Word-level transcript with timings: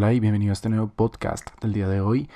Hola 0.00 0.14
y 0.14 0.20
bienvenido 0.20 0.52
a 0.52 0.54
este 0.54 0.70
nuevo 0.70 0.88
podcast 0.88 1.46
del 1.60 1.74
día 1.74 1.86
de 1.86 2.00
hoy. 2.00 2.30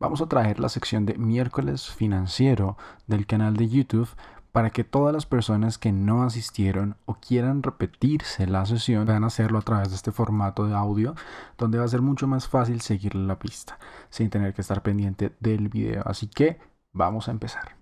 Vamos 0.00 0.22
a 0.22 0.28
traer 0.28 0.58
la 0.58 0.70
sección 0.70 1.04
de 1.04 1.18
miércoles 1.18 1.90
financiero 1.90 2.78
del 3.06 3.26
canal 3.26 3.54
de 3.54 3.68
YouTube 3.68 4.08
para 4.50 4.70
que 4.70 4.82
todas 4.82 5.12
las 5.12 5.26
personas 5.26 5.76
que 5.76 5.92
no 5.92 6.22
asistieron 6.22 6.96
o 7.04 7.16
quieran 7.16 7.62
repetirse 7.62 8.46
la 8.46 8.64
sesión 8.64 9.04
puedan 9.04 9.24
hacerlo 9.24 9.58
a 9.58 9.62
través 9.62 9.90
de 9.90 9.96
este 9.96 10.10
formato 10.10 10.66
de 10.66 10.74
audio 10.74 11.14
donde 11.58 11.76
va 11.76 11.84
a 11.84 11.88
ser 11.88 12.00
mucho 12.00 12.26
más 12.26 12.48
fácil 12.48 12.80
seguirle 12.80 13.26
la 13.26 13.38
pista 13.38 13.78
sin 14.08 14.30
tener 14.30 14.54
que 14.54 14.62
estar 14.62 14.82
pendiente 14.82 15.36
del 15.38 15.68
video. 15.68 16.02
Así 16.06 16.28
que 16.28 16.60
vamos 16.94 17.28
a 17.28 17.32
empezar. 17.32 17.81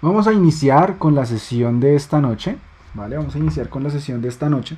Vamos 0.00 0.26
a 0.26 0.32
iniciar 0.32 0.98
con 0.98 1.14
la 1.14 1.26
sesión 1.26 1.80
de 1.80 1.96
esta 1.96 2.20
noche, 2.20 2.56
¿vale? 2.94 3.16
Vamos 3.16 3.34
a 3.34 3.38
iniciar 3.38 3.68
con 3.68 3.82
la 3.82 3.90
sesión 3.90 4.22
de 4.22 4.28
esta 4.28 4.48
noche. 4.48 4.76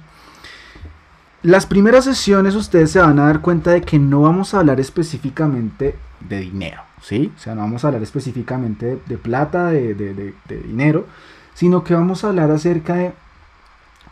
Las 1.42 1.66
primeras 1.66 2.04
sesiones 2.04 2.54
ustedes 2.54 2.90
se 2.90 3.00
van 3.00 3.18
a 3.18 3.26
dar 3.26 3.40
cuenta 3.40 3.70
de 3.70 3.82
que 3.82 3.98
no 3.98 4.22
vamos 4.22 4.52
a 4.52 4.60
hablar 4.60 4.80
específicamente 4.80 5.94
de 6.20 6.40
dinero, 6.40 6.82
¿sí? 7.02 7.32
O 7.36 7.38
sea, 7.38 7.54
no 7.54 7.62
vamos 7.62 7.84
a 7.84 7.88
hablar 7.88 8.02
específicamente 8.02 8.98
de, 9.06 9.18
plata, 9.18 9.68
de, 9.68 9.94
de 9.94 10.62
dinero, 10.62 11.06
sino 11.54 11.84
que 11.84 11.94
vamos 11.94 12.24
a 12.24 12.28
hablar 12.28 12.50
acerca 12.50 12.94
de 12.94 13.12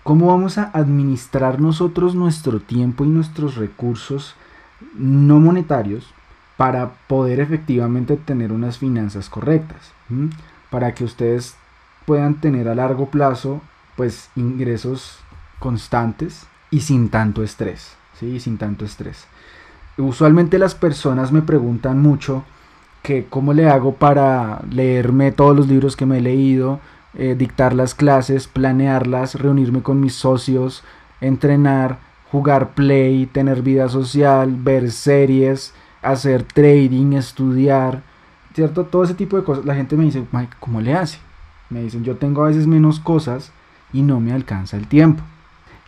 cómo 0.02 0.28
vamos 0.28 0.56
a 0.58 0.70
administrar 0.72 1.60
nosotros 1.60 2.14
nuestro 2.14 2.60
tiempo 2.60 3.04
y 3.04 3.08
nuestros 3.08 3.56
recursos 3.56 4.34
no 4.94 5.40
monetarios 5.40 6.14
para 6.56 6.92
poder 7.06 7.40
efectivamente 7.40 8.16
tener 8.16 8.52
unas 8.52 8.78
finanzas 8.78 9.28
correctas 9.28 9.92
para 10.70 10.94
que 10.94 11.04
ustedes 11.04 11.56
puedan 12.06 12.40
tener 12.40 12.68
a 12.68 12.74
largo 12.74 13.10
plazo 13.10 13.60
pues 13.96 14.30
ingresos 14.36 15.18
constantes 15.58 16.46
y 16.70 16.80
sin 16.80 17.08
tanto 17.08 17.42
estrés, 17.42 17.96
¿sí? 18.18 18.40
Sin 18.40 18.58
tanto 18.58 18.84
estrés. 18.84 19.26
Usualmente 19.96 20.58
las 20.58 20.74
personas 20.74 21.32
me 21.32 21.42
preguntan 21.42 22.00
mucho 22.00 22.44
que 23.02 23.26
cómo 23.28 23.52
le 23.52 23.68
hago 23.68 23.94
para 23.94 24.62
leerme 24.70 25.32
todos 25.32 25.56
los 25.56 25.68
libros 25.68 25.96
que 25.96 26.06
me 26.06 26.18
he 26.18 26.20
leído, 26.20 26.80
eh, 27.14 27.34
dictar 27.36 27.74
las 27.74 27.94
clases, 27.94 28.46
planearlas, 28.46 29.34
reunirme 29.34 29.82
con 29.82 30.00
mis 30.00 30.14
socios, 30.14 30.84
entrenar, 31.20 31.98
jugar 32.30 32.74
play, 32.74 33.26
tener 33.26 33.62
vida 33.62 33.88
social, 33.88 34.54
ver 34.56 34.92
series, 34.92 35.74
hacer 36.02 36.42
trading, 36.44 37.14
estudiar, 37.14 38.02
¿cierto? 38.54 38.84
Todo 38.84 39.04
ese 39.04 39.14
tipo 39.14 39.36
de 39.36 39.44
cosas. 39.44 39.64
La 39.64 39.74
gente 39.74 39.96
me 39.96 40.04
dice, 40.04 40.24
¿cómo 40.60 40.80
le 40.80 40.94
hace? 40.94 41.18
Me 41.70 41.82
dicen, 41.82 42.04
yo 42.04 42.16
tengo 42.16 42.44
a 42.44 42.48
veces 42.48 42.66
menos 42.66 43.00
cosas 43.00 43.52
y 43.92 44.02
no 44.02 44.20
me 44.20 44.32
alcanza 44.32 44.76
el 44.76 44.86
tiempo. 44.86 45.22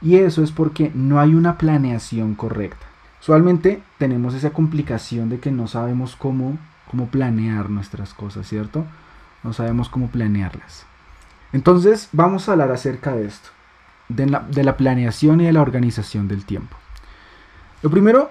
Y 0.03 0.17
eso 0.17 0.43
es 0.43 0.53
porque 0.53 0.91
no 0.95 1.21
hay 1.21 1.35
una 1.35 1.59
planeación 1.59 2.35
correcta. 2.35 2.87
Usualmente 3.21 3.83
tenemos 3.99 4.35
esa 4.35 4.51
complicación 4.51 5.29
de 5.29 5.41
que 5.41 5.51
no 5.51 5.69
sabemos 5.69 6.17
cómo, 6.17 6.57
cómo 6.91 7.09
planear 7.09 7.69
nuestras 7.69 8.15
cosas, 8.15 8.49
¿cierto? 8.49 8.87
No 9.43 9.53
sabemos 9.53 9.89
cómo 9.91 10.09
planearlas. 10.09 10.87
Entonces 11.53 12.09
vamos 12.13 12.49
a 12.49 12.53
hablar 12.53 12.71
acerca 12.73 13.13
de 13.13 13.27
esto, 13.27 13.51
de 14.09 14.27
la, 14.27 14.41
de 14.41 14.65
la 14.65 14.77
planeación 14.77 15.41
y 15.41 15.47
de 15.47 15.53
la 15.53 15.61
organización 15.61 16.29
del 16.29 16.45
tiempo. 16.45 16.77
Lo 17.83 17.91
primero 17.91 18.31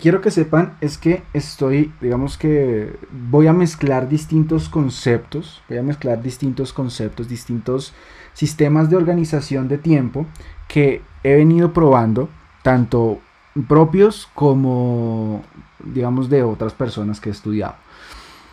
quiero 0.00 0.20
que 0.20 0.30
sepan 0.30 0.76
es 0.80 0.98
que 0.98 1.22
estoy, 1.32 1.92
digamos 2.00 2.36
que 2.36 2.96
voy 3.30 3.46
a 3.46 3.52
mezclar 3.52 4.08
distintos 4.08 4.68
conceptos, 4.68 5.62
voy 5.68 5.78
a 5.78 5.82
mezclar 5.82 6.22
distintos 6.22 6.72
conceptos, 6.72 7.28
distintos 7.28 7.94
sistemas 8.32 8.90
de 8.90 8.96
organización 8.96 9.68
de 9.68 9.78
tiempo 9.78 10.26
que 10.68 11.02
he 11.22 11.34
venido 11.36 11.72
probando, 11.72 12.28
tanto 12.62 13.20
propios 13.68 14.28
como, 14.34 15.42
digamos, 15.82 16.28
de 16.28 16.42
otras 16.42 16.74
personas 16.74 17.20
que 17.20 17.30
he 17.30 17.32
estudiado. 17.32 17.76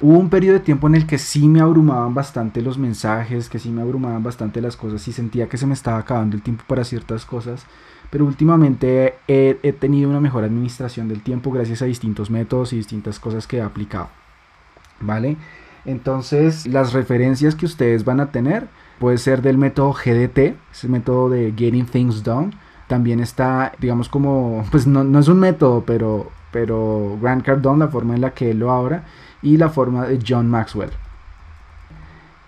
Hubo 0.03 0.19
un 0.19 0.29
periodo 0.29 0.59
de 0.59 0.65
tiempo 0.65 0.87
en 0.87 0.95
el 0.95 1.07
que 1.07 1.17
sí 1.17 1.47
me 1.47 1.61
abrumaban 1.61 2.13
bastante 2.13 2.61
los 2.61 2.77
mensajes, 2.77 3.49
que 3.49 3.57
sí 3.57 3.69
me 3.71 3.81
abrumaban 3.81 4.21
bastante 4.21 4.61
las 4.61 4.75
cosas 4.75 5.07
y 5.07 5.13
sentía 5.13 5.49
que 5.49 5.57
se 5.57 5.65
me 5.65 5.73
estaba 5.73 5.97
acabando 5.97 6.35
el 6.35 6.43
tiempo 6.43 6.63
para 6.67 6.83
ciertas 6.83 7.25
cosas 7.25 7.65
pero 8.13 8.25
últimamente 8.25 9.15
he, 9.27 9.73
tenido 9.79 10.07
una 10.07 10.19
mejor 10.19 10.43
administración 10.43 11.07
del 11.07 11.23
tiempo 11.23 11.49
gracias 11.49 11.81
a 11.81 11.85
distintos 11.85 12.29
métodos 12.29 12.71
y 12.71 12.75
distintas 12.75 13.19
cosas 13.19 13.47
que 13.47 13.57
he 13.57 13.61
aplicado. 13.63 14.07
¿Vale? 14.99 15.35
Entonces, 15.83 16.67
las 16.67 16.93
referencias 16.93 17.55
que 17.55 17.65
ustedes 17.65 18.05
van 18.05 18.19
a 18.19 18.29
tener 18.29 18.67
puede 18.99 19.17
ser 19.17 19.41
del 19.41 19.57
método 19.57 19.93
GDT, 19.93 20.55
ese 20.71 20.89
método 20.89 21.31
de 21.31 21.55
Getting 21.57 21.87
Things 21.87 22.23
Done. 22.23 22.51
También 22.87 23.19
está, 23.19 23.71
digamos, 23.79 24.09
como, 24.09 24.63
pues 24.69 24.85
no, 24.85 25.03
no 25.03 25.17
es 25.17 25.27
un 25.27 25.39
método, 25.39 25.83
pero, 25.83 26.29
pero 26.51 27.17
Grant 27.19 27.43
Cardone, 27.43 27.79
la 27.79 27.87
forma 27.87 28.13
en 28.13 28.21
la 28.21 28.35
que 28.35 28.51
él 28.51 28.59
lo 28.59 28.71
abra, 28.71 29.05
y 29.43 29.57
la 29.57 29.69
forma 29.69 30.07
de 30.07 30.19
John 30.27 30.49
Maxwell. 30.49 30.91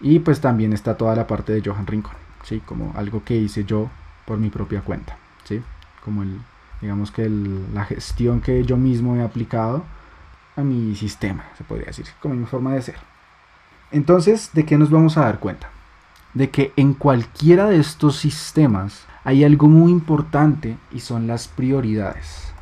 Y 0.01 0.19
pues 0.19 0.41
también 0.41 0.73
está 0.73 0.97
toda 0.97 1.15
la 1.15 1.27
parte 1.27 1.53
de 1.53 1.61
Johan 1.63 1.85
Rincon, 1.85 2.15
¿sí? 2.43 2.61
Como 2.65 2.93
algo 2.95 3.23
que 3.23 3.35
hice 3.35 3.65
yo 3.65 3.89
por 4.25 4.39
mi 4.39 4.49
propia 4.49 4.81
cuenta. 4.81 5.17
¿sí? 5.45 5.61
Como 6.03 6.23
el, 6.23 6.41
digamos 6.81 7.11
que 7.11 7.29
la 7.29 7.85
gestión 7.85 8.41
que 8.41 8.63
yo 8.65 8.75
mismo 8.75 9.15
he 9.15 9.21
aplicado 9.21 9.83
a 10.57 10.61
mi 10.61 10.95
sistema, 10.95 11.45
se 11.57 11.63
podría 11.63 11.87
decir, 11.87 12.05
como 12.21 12.35
mi 12.35 12.45
forma 12.45 12.73
de 12.73 12.81
ser. 12.81 12.97
Entonces, 13.91 14.49
¿de 14.53 14.65
qué 14.65 14.77
nos 14.77 14.89
vamos 14.89 15.17
a 15.17 15.21
dar 15.21 15.39
cuenta? 15.39 15.69
De 16.33 16.49
que 16.49 16.73
en 16.75 16.93
cualquiera 16.93 17.67
de 17.67 17.79
estos 17.79 18.17
sistemas 18.17 19.05
hay 19.23 19.43
algo 19.43 19.67
muy 19.67 19.91
importante 19.91 20.77
y 20.91 20.99
son 20.99 21.27
las 21.27 21.47
prioridades. 21.47 22.53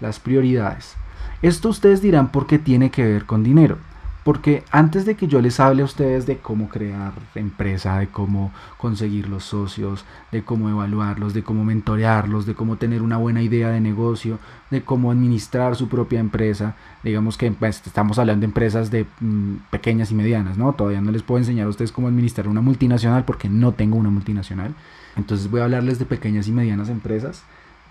Las 0.00 0.18
prioridades. 0.20 0.96
Esto 1.42 1.70
ustedes 1.70 2.02
dirán 2.02 2.32
por 2.32 2.46
qué 2.46 2.58
tiene 2.58 2.90
que 2.90 3.04
ver 3.04 3.24
con 3.24 3.42
dinero. 3.42 3.78
Porque 4.22 4.64
antes 4.70 5.06
de 5.06 5.14
que 5.14 5.26
yo 5.26 5.40
les 5.40 5.60
hable 5.60 5.80
a 5.80 5.86
ustedes 5.86 6.26
de 6.26 6.36
cómo 6.36 6.68
crear 6.68 7.12
empresa, 7.34 7.98
de 7.98 8.08
cómo 8.08 8.52
conseguir 8.76 9.30
los 9.30 9.44
socios, 9.44 10.04
de 10.30 10.44
cómo 10.44 10.68
evaluarlos, 10.68 11.32
de 11.32 11.42
cómo 11.42 11.64
mentorearlos, 11.64 12.44
de 12.44 12.54
cómo 12.54 12.76
tener 12.76 13.00
una 13.00 13.16
buena 13.16 13.40
idea 13.40 13.70
de 13.70 13.80
negocio, 13.80 14.38
de 14.70 14.82
cómo 14.82 15.10
administrar 15.10 15.74
su 15.74 15.88
propia 15.88 16.20
empresa, 16.20 16.76
digamos 17.02 17.38
que 17.38 17.50
pues, 17.50 17.80
estamos 17.86 18.18
hablando 18.18 18.40
de 18.40 18.46
empresas 18.46 18.90
de 18.90 19.06
mm, 19.20 19.54
pequeñas 19.70 20.10
y 20.10 20.14
medianas, 20.14 20.58
¿no? 20.58 20.74
Todavía 20.74 21.00
no 21.00 21.12
les 21.12 21.22
puedo 21.22 21.38
enseñar 21.38 21.66
a 21.66 21.70
ustedes 21.70 21.90
cómo 21.90 22.08
administrar 22.08 22.46
una 22.46 22.60
multinacional 22.60 23.24
porque 23.24 23.48
no 23.48 23.72
tengo 23.72 23.96
una 23.96 24.10
multinacional. 24.10 24.74
Entonces 25.16 25.50
voy 25.50 25.62
a 25.62 25.64
hablarles 25.64 25.98
de 25.98 26.04
pequeñas 26.04 26.46
y 26.46 26.52
medianas 26.52 26.90
empresas 26.90 27.42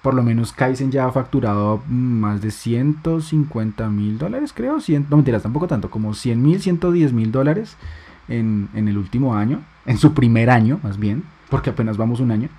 por 0.02 0.14
lo 0.14 0.24
menos 0.24 0.54
Kaizen 0.54 0.92
ya 0.92 1.06
ha 1.06 1.12
facturado 1.12 1.82
más 1.88 2.42
de 2.42 2.52
150 2.52 3.90
mil 3.90 4.18
dólares, 4.18 4.54
creo. 4.54 4.78
no 5.10 5.18
mentiras, 5.18 5.44
tampoco 5.44 5.68
tanto, 5.68 5.90
como 5.90 6.14
100 6.14 6.42
mil, 6.42 6.62
110 6.62 7.14
mil 7.14 7.32
dólares 7.32 7.76
en, 8.28 8.70
en 8.74 8.88
el 8.88 8.98
último 8.98 9.36
año, 9.36 9.62
en 9.86 9.98
su 9.98 10.14
primer 10.14 10.50
año 10.50 10.80
más 10.84 10.98
bien, 10.98 11.24
porque 11.50 11.72
apenas 11.72 11.98
vamos 11.98 12.20
un 12.20 12.32
año 12.32 12.50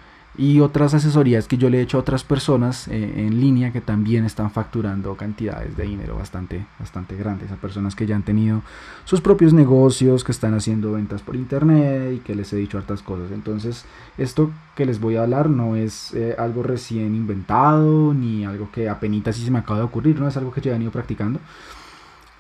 y 0.41 0.61
otras 0.61 0.95
asesorías 0.95 1.47
que 1.47 1.59
yo 1.59 1.69
le 1.69 1.79
he 1.79 1.83
hecho 1.83 1.99
a 1.99 2.01
otras 2.01 2.25
personas 2.25 2.89
eh, 2.89 3.27
en 3.27 3.39
línea 3.41 3.73
que 3.73 3.83
también 3.83 4.25
están 4.25 4.51
facturando 4.51 5.15
cantidades 5.15 5.77
de 5.77 5.83
dinero 5.83 6.17
bastante, 6.17 6.65
bastante 6.79 7.15
grandes, 7.15 7.53
a 7.53 7.57
personas 7.57 7.95
que 7.95 8.07
ya 8.07 8.17
han 8.17 8.23
tenido 8.23 8.63
sus 9.05 9.21
propios 9.21 9.53
negocios, 9.53 10.25
que 10.25 10.33
están 10.33 10.55
haciendo 10.55 10.93
ventas 10.93 11.21
por 11.21 11.37
internet 11.37 12.15
y 12.15 12.19
que 12.21 12.35
les 12.35 12.51
he 12.55 12.57
dicho 12.57 12.79
hartas 12.79 13.03
cosas. 13.03 13.33
Entonces, 13.33 13.85
esto 14.17 14.51
que 14.77 14.87
les 14.87 14.99
voy 14.99 15.17
a 15.17 15.25
hablar 15.25 15.51
no 15.51 15.77
es 15.77 16.15
eh, 16.15 16.35
algo 16.39 16.63
recién 16.63 17.15
inventado 17.15 18.15
ni 18.15 18.47
algo 18.47 18.71
que 18.73 18.89
apenas 18.89 19.37
si 19.37 19.45
se 19.45 19.51
me 19.51 19.59
acaba 19.59 19.81
de 19.81 19.85
ocurrir, 19.85 20.19
no 20.19 20.27
es 20.27 20.39
algo 20.39 20.53
que 20.53 20.63
yo 20.63 20.71
he 20.71 20.73
venido 20.73 20.91
practicando. 20.91 21.39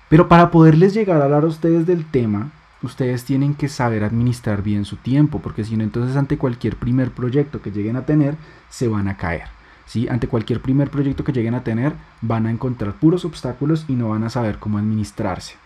Pero 0.08 0.26
para 0.26 0.50
poderles 0.50 0.94
llegar 0.94 1.20
a 1.20 1.24
hablar 1.24 1.44
a 1.44 1.48
ustedes 1.48 1.86
del 1.86 2.06
tema, 2.06 2.50
ustedes 2.82 3.24
tienen 3.24 3.54
que 3.54 3.68
saber 3.68 4.04
administrar 4.04 4.62
bien 4.62 4.84
su 4.84 4.96
tiempo, 4.96 5.40
porque 5.40 5.64
si 5.64 5.76
no, 5.76 5.84
entonces 5.84 6.16
ante 6.16 6.38
cualquier 6.38 6.76
primer 6.76 7.10
proyecto 7.10 7.60
que 7.60 7.70
lleguen 7.70 7.96
a 7.96 8.06
tener, 8.06 8.36
se 8.68 8.88
van 8.88 9.08
a 9.08 9.16
caer. 9.16 9.44
¿sí? 9.86 10.08
Ante 10.08 10.28
cualquier 10.28 10.60
primer 10.60 10.90
proyecto 10.90 11.24
que 11.24 11.32
lleguen 11.32 11.54
a 11.54 11.64
tener, 11.64 11.92
van 12.20 12.46
a 12.46 12.50
encontrar 12.50 12.94
puros 12.94 13.24
obstáculos 13.24 13.84
y 13.88 13.94
no 13.94 14.10
van 14.10 14.24
a 14.24 14.30
saber 14.30 14.58
cómo 14.58 14.78
administrarse. 14.78 15.56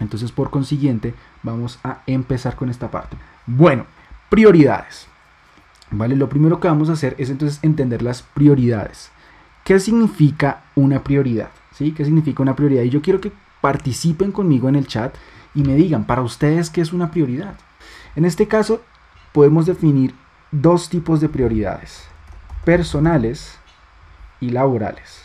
Entonces, 0.00 0.32
por 0.32 0.50
consiguiente, 0.50 1.14
vamos 1.42 1.78
a 1.84 2.02
empezar 2.06 2.56
con 2.56 2.68
esta 2.68 2.90
parte. 2.90 3.16
Bueno, 3.46 3.86
prioridades. 4.28 5.06
¿Vale? 5.90 6.16
Lo 6.16 6.28
primero 6.28 6.58
que 6.58 6.68
vamos 6.68 6.88
a 6.88 6.94
hacer 6.94 7.14
es 7.18 7.30
entonces 7.30 7.60
entender 7.62 8.02
las 8.02 8.22
prioridades. 8.22 9.10
¿Qué 9.64 9.78
significa 9.78 10.64
una 10.74 11.04
prioridad? 11.04 11.50
¿Sí? 11.72 11.92
¿Qué 11.92 12.04
significa 12.04 12.42
una 12.42 12.56
prioridad? 12.56 12.82
Y 12.82 12.90
yo 12.90 13.02
quiero 13.02 13.20
que 13.20 13.32
participen 13.60 14.32
conmigo 14.32 14.68
en 14.68 14.76
el 14.76 14.86
chat 14.86 15.14
y 15.54 15.62
me 15.62 15.74
digan 15.74 16.04
para 16.04 16.22
ustedes 16.22 16.70
qué 16.70 16.80
es 16.80 16.92
una 16.92 17.10
prioridad. 17.10 17.54
En 18.16 18.24
este 18.24 18.48
caso, 18.48 18.82
podemos 19.32 19.66
definir 19.66 20.14
dos 20.50 20.88
tipos 20.88 21.20
de 21.20 21.28
prioridades, 21.28 22.04
personales 22.64 23.58
y 24.40 24.50
laborales. 24.50 25.24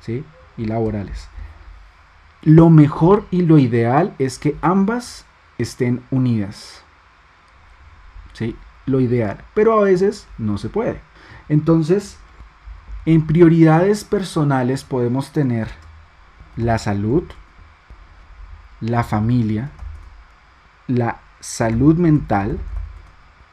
¿Sí? 0.00 0.24
Y 0.56 0.66
laborales. 0.66 1.28
lo 2.42 2.68
mejor 2.68 3.24
y 3.30 3.42
lo 3.42 3.58
ideal 3.58 4.14
es 4.18 4.38
que 4.38 4.56
ambas 4.60 5.24
estén 5.56 6.02
unidas. 6.10 6.82
¿Sí? 8.34 8.54
Lo 8.86 9.00
ideal. 9.00 9.38
Pero 9.54 9.78
a 9.78 9.84
veces 9.84 10.26
no 10.36 10.58
se 10.58 10.68
puede. 10.68 11.00
Entonces, 11.48 12.18
en 13.06 13.26
prioridades 13.26 14.04
personales 14.04 14.84
podemos 14.84 15.32
tener 15.32 15.68
la 16.56 16.78
salud, 16.78 17.24
la 18.84 19.02
familia, 19.02 19.70
la 20.86 21.18
salud 21.40 21.96
mental, 21.96 22.58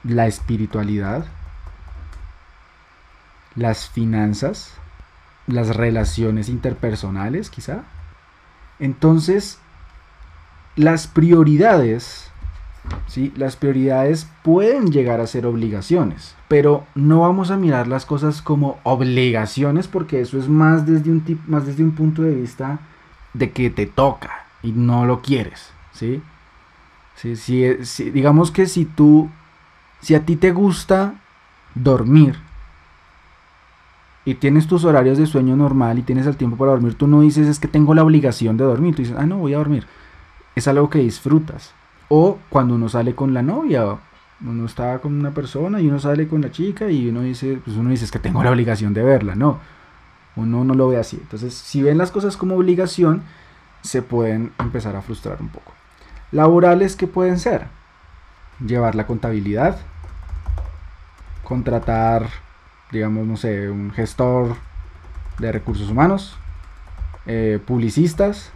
la 0.03 0.27
espiritualidad, 0.27 1.25
las 3.55 3.89
finanzas, 3.89 4.73
las 5.47 5.75
relaciones 5.75 6.49
interpersonales 6.49 7.49
quizá. 7.49 7.83
Entonces, 8.79 9.59
las 10.75 11.07
prioridades, 11.07 12.29
¿sí? 13.07 13.31
las 13.35 13.55
prioridades 13.55 14.27
pueden 14.43 14.91
llegar 14.91 15.21
a 15.21 15.27
ser 15.27 15.45
obligaciones, 15.45 16.35
pero 16.47 16.85
no 16.95 17.21
vamos 17.21 17.51
a 17.51 17.57
mirar 17.57 17.87
las 17.87 18.05
cosas 18.05 18.41
como 18.41 18.79
obligaciones 18.83 19.87
porque 19.87 20.21
eso 20.21 20.37
es 20.37 20.49
más 20.49 20.85
desde 20.85 21.11
un, 21.11 21.41
más 21.47 21.65
desde 21.65 21.83
un 21.83 21.91
punto 21.91 22.21
de 22.23 22.35
vista 22.35 22.79
de 23.33 23.51
que 23.51 23.69
te 23.69 23.85
toca 23.85 24.41
y 24.63 24.71
no 24.71 25.05
lo 25.05 25.21
quieres. 25.21 25.71
¿sí? 25.91 26.21
si, 27.15 28.11
digamos 28.11 28.51
que 28.51 28.65
si 28.65 28.85
tú, 28.85 29.29
si 30.01 30.15
a 30.15 30.25
ti 30.25 30.35
te 30.35 30.51
gusta 30.51 31.15
dormir, 31.75 32.37
y 34.23 34.35
tienes 34.35 34.67
tus 34.67 34.85
horarios 34.85 35.17
de 35.17 35.25
sueño 35.25 35.55
normal 35.55 35.97
y 35.97 36.03
tienes 36.03 36.27
el 36.27 36.37
tiempo 36.37 36.57
para 36.57 36.71
dormir, 36.71 36.95
tú 36.95 37.07
no 37.07 37.21
dices 37.21 37.47
es 37.47 37.59
que 37.59 37.67
tengo 37.67 37.95
la 37.95 38.03
obligación 38.03 38.57
de 38.57 38.63
dormir, 38.63 38.95
tú 38.95 39.01
dices, 39.01 39.17
ah, 39.17 39.25
no, 39.25 39.37
voy 39.37 39.53
a 39.53 39.57
dormir. 39.57 39.87
Es 40.55 40.67
algo 40.67 40.89
que 40.89 40.99
disfrutas. 40.99 41.73
O 42.09 42.37
cuando 42.49 42.75
uno 42.75 42.87
sale 42.89 43.15
con 43.15 43.33
la 43.33 43.41
novia, 43.41 43.97
uno 44.45 44.65
está 44.65 44.99
con 44.99 45.17
una 45.17 45.31
persona 45.31 45.81
y 45.81 45.87
uno 45.87 45.99
sale 45.99 46.27
con 46.27 46.41
la 46.41 46.51
chica 46.51 46.89
y 46.89 47.09
uno 47.09 47.21
dice, 47.21 47.59
pues 47.63 47.77
uno 47.77 47.89
dice 47.89 48.05
es 48.05 48.11
que 48.11 48.19
tengo 48.19 48.43
la 48.43 48.51
obligación 48.51 48.93
de 48.93 49.01
verla, 49.01 49.33
no. 49.33 49.59
Uno 50.35 50.63
no 50.63 50.75
lo 50.75 50.87
ve 50.89 50.97
así. 50.97 51.17
Entonces, 51.19 51.53
si 51.53 51.81
ven 51.81 51.97
las 51.97 52.11
cosas 52.11 52.37
como 52.37 52.55
obligación, 52.55 53.23
se 53.81 54.01
pueden 54.01 54.53
empezar 54.59 54.95
a 54.95 55.01
frustrar 55.01 55.41
un 55.41 55.49
poco. 55.49 55.73
Laborales 56.31 56.95
que 56.95 57.07
pueden 57.07 57.39
ser 57.39 57.67
llevar 58.59 58.95
la 58.95 59.07
contabilidad, 59.07 59.79
contratar 61.43 62.27
digamos, 62.91 63.25
no 63.25 63.37
sé, 63.37 63.69
un 63.69 63.91
gestor 63.91 64.55
de 65.39 65.51
recursos 65.51 65.89
humanos, 65.89 66.35
eh, 67.25 67.59
publicistas, 67.65 68.51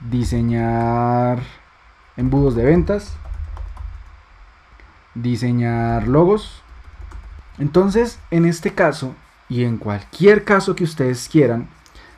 diseñar 0.00 1.40
embudos 2.16 2.56
de 2.56 2.64
ventas, 2.64 3.14
diseñar 5.14 6.08
logos. 6.08 6.62
Entonces, 7.58 8.18
en 8.30 8.46
este 8.46 8.72
caso, 8.72 9.14
y 9.48 9.64
en 9.64 9.76
cualquier 9.76 10.44
caso 10.44 10.74
que 10.74 10.84
ustedes 10.84 11.28
quieran, 11.28 11.68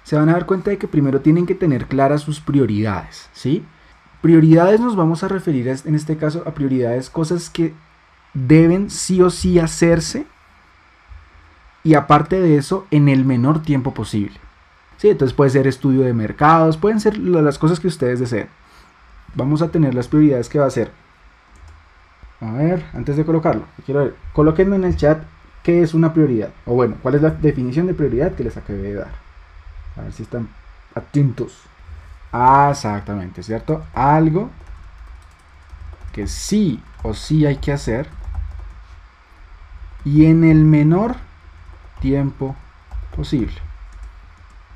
se 0.09 0.17
van 0.17 0.31
a 0.31 0.33
dar 0.33 0.47
cuenta 0.47 0.71
de 0.71 0.79
que 0.79 0.89
primero 0.89 1.21
tienen 1.21 1.45
que 1.45 1.55
tener 1.55 1.85
claras 1.85 2.23
sus 2.23 2.41
prioridades, 2.41 3.29
¿sí? 3.35 3.63
Prioridades 4.23 4.81
nos 4.81 4.97
vamos 4.97 5.23
a 5.23 5.29
referir 5.29 5.69
en 5.69 5.95
este 5.95 6.17
caso 6.17 6.43
a 6.47 6.55
prioridades, 6.55 7.11
cosas 7.11 7.51
que 7.51 7.75
deben 8.33 8.89
sí 8.89 9.21
o 9.21 9.29
sí 9.29 9.59
hacerse 9.59 10.25
y 11.85 11.93
aparte 11.93 12.41
de 12.41 12.57
eso 12.57 12.87
en 12.91 13.11
el 13.11 13.27
menor 13.27 13.61
tiempo 13.61 13.93
posible. 13.93 14.41
Sí, 14.97 15.11
entonces 15.11 15.37
puede 15.37 15.51
ser 15.51 15.67
estudio 15.67 16.01
de 16.01 16.15
mercados, 16.15 16.79
pueden 16.79 17.01
ser 17.01 17.19
las 17.19 17.59
cosas 17.59 17.79
que 17.79 17.89
ustedes 17.89 18.19
deseen. 18.19 18.49
Vamos 19.35 19.61
a 19.61 19.69
tener 19.69 19.95
las 19.95 20.09
prioridades 20.09 20.49
que 20.49 20.59
va 20.59 20.65
a 20.65 20.71
ser. 20.71 20.91
A 22.41 22.51
ver, 22.53 22.83
antes 22.95 23.19
de 23.19 23.27
colocarlo, 23.27 23.65
quiero 23.85 24.05
ver, 24.05 24.17
colóquenme 24.33 24.77
en 24.77 24.85
el 24.85 24.97
chat 24.97 25.23
qué 25.63 25.83
es 25.83 25.93
una 25.93 26.15
prioridad. 26.15 26.49
O 26.65 26.73
bueno, 26.73 26.97
cuál 27.03 27.17
es 27.17 27.21
la 27.21 27.29
definición 27.29 27.87
de 27.87 27.93
prioridad 27.93 28.35
que 28.35 28.45
les 28.45 28.57
acabé 28.57 28.79
de 28.79 28.95
dar. 28.95 29.28
A 29.99 30.03
ver 30.03 30.13
si 30.13 30.23
están 30.23 30.49
atentos. 30.95 31.63
Exactamente, 32.71 33.43
¿cierto? 33.43 33.85
Algo 33.95 34.51
que 36.13 36.27
sí 36.27 36.83
o 37.03 37.15
sí 37.15 37.47
hay 37.47 37.57
que 37.57 37.73
hacer. 37.73 38.09
Y 40.05 40.27
en 40.27 40.45
el 40.45 40.65
menor 40.65 41.17
tiempo 42.01 42.55
posible. 43.17 43.57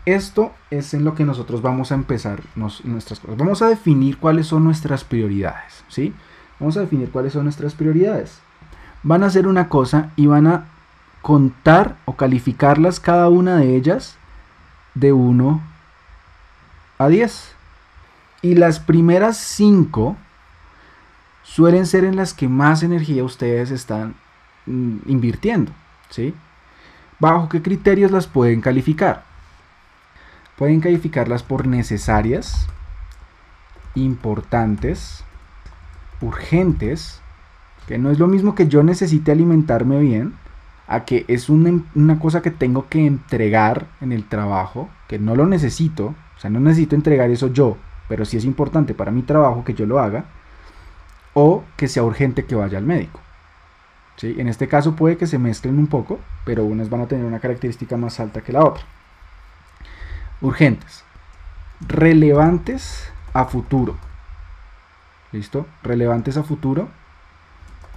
Esto 0.04 0.52
es 0.70 0.94
en 0.94 1.04
lo 1.04 1.14
que 1.14 1.25
nosotros 1.25 1.62
vamos 1.62 1.92
a 1.92 1.94
empezar 1.94 2.42
nuestras 2.56 3.20
cosas. 3.20 3.36
Vamos 3.36 3.62
a 3.62 3.68
definir 3.68 4.18
cuáles 4.18 4.48
son 4.48 4.64
nuestras 4.64 5.04
prioridades, 5.04 5.84
¿sí? 5.88 6.12
Vamos 6.58 6.76
a 6.76 6.80
definir 6.80 7.10
cuáles 7.12 7.34
son 7.34 7.44
nuestras 7.44 7.75
prioridades. 7.75 8.40
Van 9.04 9.22
a 9.22 9.26
hacer 9.26 9.46
una 9.46 9.68
cosa 9.68 10.10
y 10.16 10.26
van 10.26 10.48
a 10.48 10.64
contar 11.22 11.96
o 12.04 12.16
calificarlas 12.16 12.98
cada 12.98 13.28
una 13.28 13.56
de 13.56 13.76
ellas 13.76 14.18
de 14.94 15.12
1 15.12 15.60
a 16.98 17.08
10. 17.08 17.54
Y 18.42 18.54
las 18.54 18.80
primeras 18.80 19.36
5 19.36 20.16
suelen 21.42 21.86
ser 21.86 22.04
en 22.04 22.16
las 22.16 22.34
que 22.34 22.48
más 22.48 22.82
energía 22.82 23.24
ustedes 23.24 23.70
están 23.70 24.14
mm, 24.66 24.98
invirtiendo, 25.06 25.72
¿sí? 26.10 26.34
¿Bajo 27.18 27.48
qué 27.48 27.62
criterios 27.62 28.10
las 28.10 28.26
pueden 28.26 28.60
calificar? 28.60 29.24
Pueden 30.56 30.80
calificarlas 30.80 31.42
por 31.42 31.66
necesarias, 31.66 32.66
importantes, 33.94 35.24
urgentes, 36.20 37.20
que 37.86 37.98
no 37.98 38.10
es 38.10 38.18
lo 38.18 38.26
mismo 38.26 38.54
que 38.54 38.68
yo 38.68 38.82
necesite 38.82 39.32
alimentarme 39.32 39.98
bien, 40.00 40.34
a 40.87 41.05
que 41.05 41.25
es 41.29 41.49
una, 41.49 41.82
una, 41.94 42.19
cosa 42.19 42.43
que 42.43 42.50
tengo 42.50 42.88
que 42.88 43.06
entregar 43.06 43.87
en 44.00 44.12
el 44.12 44.29
trabajo, 44.29 44.88
que 45.08 45.19
no 45.19 45.37
lo 45.37 45.46
necesito, 45.46 46.14
o 46.37 46.40
sea, 46.40 46.50
no 46.50 46.61
necesito 46.61 46.94
entregar 46.96 47.31
eso 47.31 47.49
yo, 47.49 47.76
pero 48.08 48.25
sí 48.25 48.37
es 48.37 48.44
importante 48.44 48.94
para 48.94 49.11
mi 49.11 49.23
trabajo 49.23 49.64
que 49.64 49.75
yo 49.75 49.87
lo 49.87 49.99
haga, 49.99 50.25
o 51.34 51.64
que 51.76 51.88
sea 51.88 52.02
urgente 52.02 52.44
que 52.44 52.55
vaya 52.55 52.79
al 52.79 52.84
médico. 52.84 53.20
En 54.23 54.46
este 54.46 54.69
caso 54.69 54.94
puede 54.94 55.17
que 55.17 55.26
se 55.26 55.38
mezclen 55.38 55.79
un 55.79 55.88
poco, 55.88 56.20
pero 56.44 56.64
unas 56.64 56.90
van 56.90 57.00
a 57.00 57.08
tener 57.08 57.25
una 57.25 57.40
característica 57.40 57.96
más 57.96 58.20
alta 58.20 58.40
que 58.40 58.52
la 58.52 58.64
otra. 58.64 58.85
Urgentes. 60.40 61.04
Relevantes 61.80 63.11
a 63.33 63.47
futuro. 63.47 63.97
¿Listo? 65.33 65.66
Relevantes 65.83 66.37
a 66.37 66.45
futuro 66.45 66.88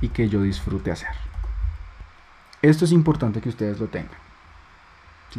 y 0.01 0.09
que 0.09 0.29
yo 0.29 0.41
disfrute 0.41 0.91
hacer. 0.91 1.34
Esto 2.65 2.86
es 2.86 2.91
importante 2.91 3.41
que 3.41 3.50
ustedes 3.50 3.79
lo 3.79 3.88
tengan. 3.88 4.17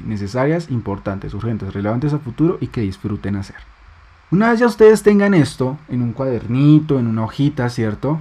Necesarias, 0.04 0.70
importantes, 0.70 1.34
urgentes, 1.34 1.72
relevantes 1.72 2.12
a 2.12 2.18
futuro 2.18 2.58
y 2.60 2.68
que 2.68 2.82
disfruten 2.82 3.34
hacer. 3.34 3.56
Una 4.30 4.50
vez 4.50 4.60
ya 4.60 4.66
ustedes 4.66 5.02
tengan 5.02 5.34
esto 5.34 5.76
en 5.88 6.02
un 6.02 6.12
cuadernito, 6.12 7.00
en 7.00 7.08
una 7.08 7.24
hojita, 7.24 7.68
¿cierto? 7.68 8.20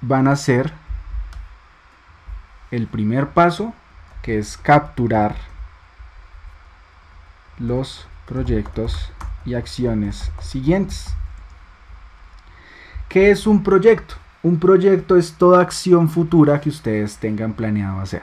Van 0.00 0.28
a 0.28 0.32
hacer 0.32 0.74
el 2.70 2.86
primer 2.86 3.30
paso, 3.30 3.74
que 4.22 4.38
es 4.38 4.56
capturar 4.56 5.34
los 7.58 8.06
proyectos 8.26 9.10
y 9.44 9.54
acciones 9.54 10.30
siguientes. 10.40 11.14
¿Qué 13.08 13.32
es 13.32 13.46
un 13.46 13.64
proyecto? 13.64 14.16
Un 14.46 14.60
proyecto 14.60 15.16
es 15.16 15.32
toda 15.32 15.60
acción 15.60 16.08
futura 16.08 16.60
que 16.60 16.68
ustedes 16.68 17.16
tengan 17.16 17.54
planeado 17.54 17.98
hacer. 17.98 18.22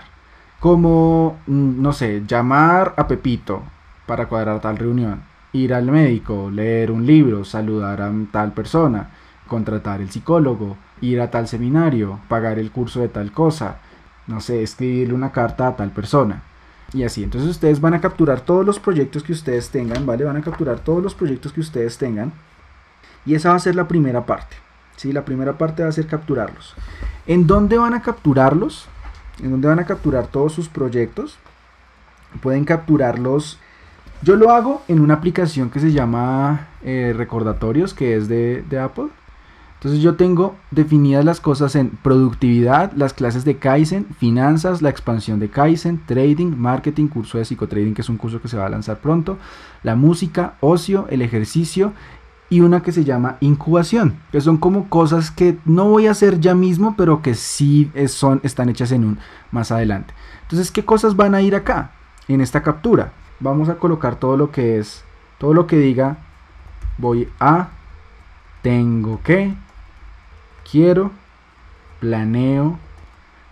Como, 0.61 1.37
mm, 1.47 1.81
no 1.81 1.91
sé, 1.91 2.23
llamar 2.25 2.93
a 2.95 3.09
Pepito 3.09 3.61
para 4.05 4.27
cuadrar 4.29 4.61
tal 4.61 4.77
reunión, 4.77 5.21
ir 5.51 5.73
al 5.73 5.91
médico, 5.91 6.49
leer 6.49 6.91
un 6.91 7.05
libro, 7.05 7.43
saludar 7.43 8.01
a 8.01 8.09
tal 8.31 8.53
persona, 8.53 9.09
contratar 9.49 9.99
el 9.99 10.11
psicólogo, 10.11 10.77
ir 11.01 11.19
a 11.19 11.29
tal 11.29 11.45
seminario, 11.45 12.21
pagar 12.29 12.57
el 12.57 12.71
curso 12.71 13.01
de 13.01 13.09
tal 13.09 13.33
cosa, 13.33 13.79
no 14.25 14.39
sé, 14.39 14.63
escribirle 14.63 15.15
una 15.15 15.33
carta 15.33 15.67
a 15.67 15.75
tal 15.75 15.91
persona. 15.91 16.41
Y 16.93 17.03
así, 17.03 17.25
entonces 17.25 17.49
ustedes 17.49 17.81
van 17.81 17.95
a 17.95 17.99
capturar 17.99 18.39
todos 18.39 18.65
los 18.65 18.79
proyectos 18.79 19.23
que 19.23 19.33
ustedes 19.33 19.71
tengan, 19.71 20.05
¿vale? 20.05 20.23
Van 20.23 20.37
a 20.37 20.41
capturar 20.41 20.79
todos 20.79 21.03
los 21.03 21.15
proyectos 21.15 21.51
que 21.51 21.59
ustedes 21.59 21.97
tengan. 21.97 22.31
Y 23.25 23.35
esa 23.35 23.49
va 23.49 23.55
a 23.55 23.59
ser 23.59 23.75
la 23.75 23.89
primera 23.89 24.25
parte. 24.25 24.55
¿Sí? 24.95 25.11
La 25.11 25.25
primera 25.25 25.57
parte 25.57 25.83
va 25.83 25.89
a 25.89 25.93
ser 25.93 26.07
capturarlos. 26.07 26.75
¿En 27.25 27.47
dónde 27.47 27.77
van 27.77 27.93
a 27.93 28.01
capturarlos? 28.01 28.87
¿En 29.41 29.51
dónde 29.51 29.67
van 29.67 29.79
a 29.79 29.85
capturar 29.85 30.27
todos 30.27 30.53
sus 30.53 30.69
proyectos? 30.69 31.37
Pueden 32.41 32.65
capturarlos. 32.65 33.59
Yo 34.21 34.35
lo 34.35 34.51
hago 34.51 34.83
en 34.87 34.99
una 34.99 35.15
aplicación 35.15 35.69
que 35.69 35.79
se 35.79 35.91
llama 35.91 36.67
eh, 36.83 37.13
Recordatorios, 37.15 37.93
que 37.93 38.15
es 38.15 38.27
de, 38.27 38.63
de 38.69 38.79
Apple. 38.79 39.07
Entonces 39.83 40.01
yo 40.01 40.15
tengo 40.15 40.55
definidas 40.71 41.25
las 41.25 41.41
cosas 41.41 41.75
en 41.75 41.89
productividad, 41.89 42.93
las 42.93 43.13
clases 43.13 43.43
de 43.43 43.57
Kaizen, 43.57 44.05
finanzas, 44.17 44.81
la 44.81 44.89
expansión 44.89 45.41
de 45.41 45.49
Kaizen, 45.49 46.01
trading, 46.05 46.55
marketing, 46.55 47.07
curso 47.07 47.37
de 47.37 47.43
psicotrading, 47.43 47.93
que 47.93 48.01
es 48.01 48.07
un 48.07 48.15
curso 48.15 48.41
que 48.41 48.47
se 48.47 48.55
va 48.55 48.65
a 48.65 48.69
lanzar 48.69 48.99
pronto, 48.99 49.37
la 49.83 49.97
música, 49.97 50.53
ocio, 50.61 51.05
el 51.09 51.21
ejercicio 51.21 51.91
y 52.53 52.61
una 52.61 52.83
que 52.83 52.91
se 52.91 53.03
llama 53.03 53.37
incubación, 53.39 54.19
que 54.31 54.39
son 54.39 54.57
como 54.57 54.87
cosas 54.87 55.31
que 55.31 55.57
no 55.65 55.85
voy 55.85 56.05
a 56.05 56.11
hacer 56.11 56.39
ya 56.39 56.53
mismo, 56.53 56.93
pero 56.95 57.23
que 57.23 57.33
sí 57.33 57.91
son, 58.05 58.41
están 58.43 58.69
hechas 58.69 58.91
en 58.91 59.05
un 59.05 59.17
más 59.49 59.71
adelante. 59.71 60.13
Entonces, 60.43 60.69
¿qué 60.69 60.85
cosas 60.85 61.15
van 61.15 61.33
a 61.33 61.41
ir 61.41 61.55
acá 61.55 61.93
en 62.27 62.41
esta 62.41 62.61
captura? 62.61 63.11
Vamos 63.39 63.69
a 63.69 63.79
colocar 63.79 64.17
todo 64.17 64.37
lo 64.37 64.51
que 64.51 64.77
es, 64.77 65.03
todo 65.39 65.55
lo 65.55 65.65
que 65.65 65.77
diga 65.77 66.17
voy 66.99 67.27
a, 67.39 67.69
tengo 68.61 69.19
que, 69.23 69.55
quiero, 70.69 71.09
planeo, 72.01 72.77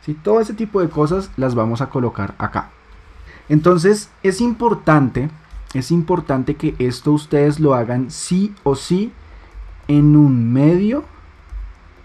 si 0.05 0.13
todo 0.13 0.41
ese 0.41 0.53
tipo 0.53 0.79
de 0.79 0.89
cosas 0.89 1.31
las 1.37 1.55
vamos 1.55 1.81
a 1.81 1.89
colocar 1.89 2.35
acá. 2.37 2.69
Entonces 3.49 4.11
es 4.21 4.41
importante, 4.41 5.31
es 5.73 5.91
importante 5.91 6.55
que 6.55 6.75
esto 6.79 7.11
ustedes 7.11 7.59
lo 7.59 7.73
hagan 7.73 8.11
sí 8.11 8.53
o 8.63 8.75
sí 8.75 9.11
en 9.87 10.15
un 10.15 10.51
medio 10.51 11.03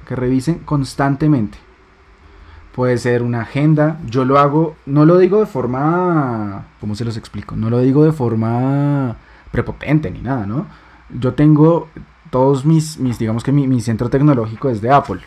que 0.06 0.16
revisen 0.16 0.60
constantemente. 0.60 1.58
Puede 2.74 2.98
ser 2.98 3.22
una 3.22 3.40
agenda, 3.40 3.98
yo 4.06 4.24
lo 4.24 4.38
hago, 4.38 4.76
no 4.84 5.06
lo 5.06 5.18
digo 5.18 5.40
de 5.40 5.46
forma, 5.46 6.66
¿cómo 6.80 6.94
se 6.94 7.04
los 7.04 7.16
explico? 7.16 7.56
No 7.56 7.70
lo 7.70 7.80
digo 7.80 8.04
de 8.04 8.12
forma 8.12 9.16
prepotente 9.50 10.10
ni 10.10 10.20
nada, 10.20 10.46
¿no? 10.46 10.66
Yo 11.08 11.34
tengo 11.34 11.88
todos 12.30 12.64
mis, 12.64 12.98
mis 12.98 13.18
digamos 13.18 13.42
que 13.42 13.52
mi, 13.52 13.80
centro 13.80 14.10
tecnológico 14.10 14.68
es 14.68 14.80
de 14.82 14.90
Apple. 14.90 15.20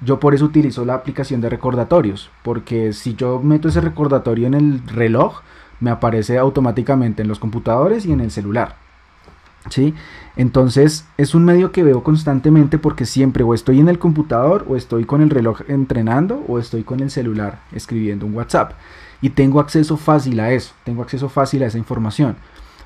Yo 0.00 0.20
por 0.20 0.34
eso 0.34 0.44
utilizo 0.44 0.84
la 0.84 0.94
aplicación 0.94 1.40
de 1.40 1.48
recordatorios, 1.48 2.30
porque 2.42 2.92
si 2.92 3.14
yo 3.14 3.40
meto 3.40 3.68
ese 3.68 3.80
recordatorio 3.80 4.46
en 4.46 4.54
el 4.54 4.86
reloj, 4.86 5.40
me 5.82 5.90
aparece 5.90 6.38
automáticamente 6.38 7.22
en 7.22 7.28
los 7.28 7.38
computadores 7.38 8.06
y 8.06 8.12
en 8.12 8.20
el 8.20 8.30
celular. 8.30 8.76
¿Sí? 9.68 9.94
Entonces 10.36 11.06
es 11.18 11.34
un 11.34 11.44
medio 11.44 11.70
que 11.70 11.84
veo 11.84 12.02
constantemente 12.02 12.78
porque 12.78 13.06
siempre 13.06 13.44
o 13.44 13.54
estoy 13.54 13.78
en 13.78 13.88
el 13.88 13.98
computador 13.98 14.64
o 14.68 14.76
estoy 14.76 15.04
con 15.04 15.20
el 15.20 15.30
reloj 15.30 15.60
entrenando 15.68 16.44
o 16.48 16.58
estoy 16.58 16.82
con 16.82 17.00
el 17.00 17.10
celular 17.10 17.60
escribiendo 17.72 18.26
un 18.26 18.34
WhatsApp. 18.34 18.72
Y 19.20 19.30
tengo 19.30 19.60
acceso 19.60 19.96
fácil 19.96 20.40
a 20.40 20.50
eso, 20.50 20.72
tengo 20.84 21.02
acceso 21.02 21.28
fácil 21.28 21.62
a 21.62 21.66
esa 21.66 21.78
información 21.78 22.36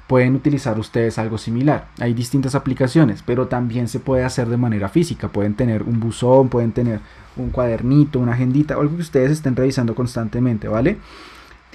pueden 0.06 0.36
utilizar 0.36 0.78
ustedes 0.78 1.18
algo 1.18 1.38
similar. 1.38 1.88
Hay 1.98 2.14
distintas 2.14 2.54
aplicaciones, 2.54 3.22
pero 3.24 3.48
también 3.48 3.88
se 3.88 3.98
puede 3.98 4.24
hacer 4.24 4.48
de 4.48 4.56
manera 4.56 4.88
física. 4.88 5.28
Pueden 5.28 5.54
tener 5.54 5.82
un 5.82 5.98
buzón, 6.00 6.48
pueden 6.48 6.72
tener 6.72 7.00
un 7.36 7.50
cuadernito, 7.50 8.20
una 8.20 8.32
agendita, 8.32 8.74
algo 8.74 8.96
que 8.96 9.02
ustedes 9.02 9.32
estén 9.32 9.56
revisando 9.56 9.94
constantemente, 9.94 10.68
¿vale? 10.68 10.98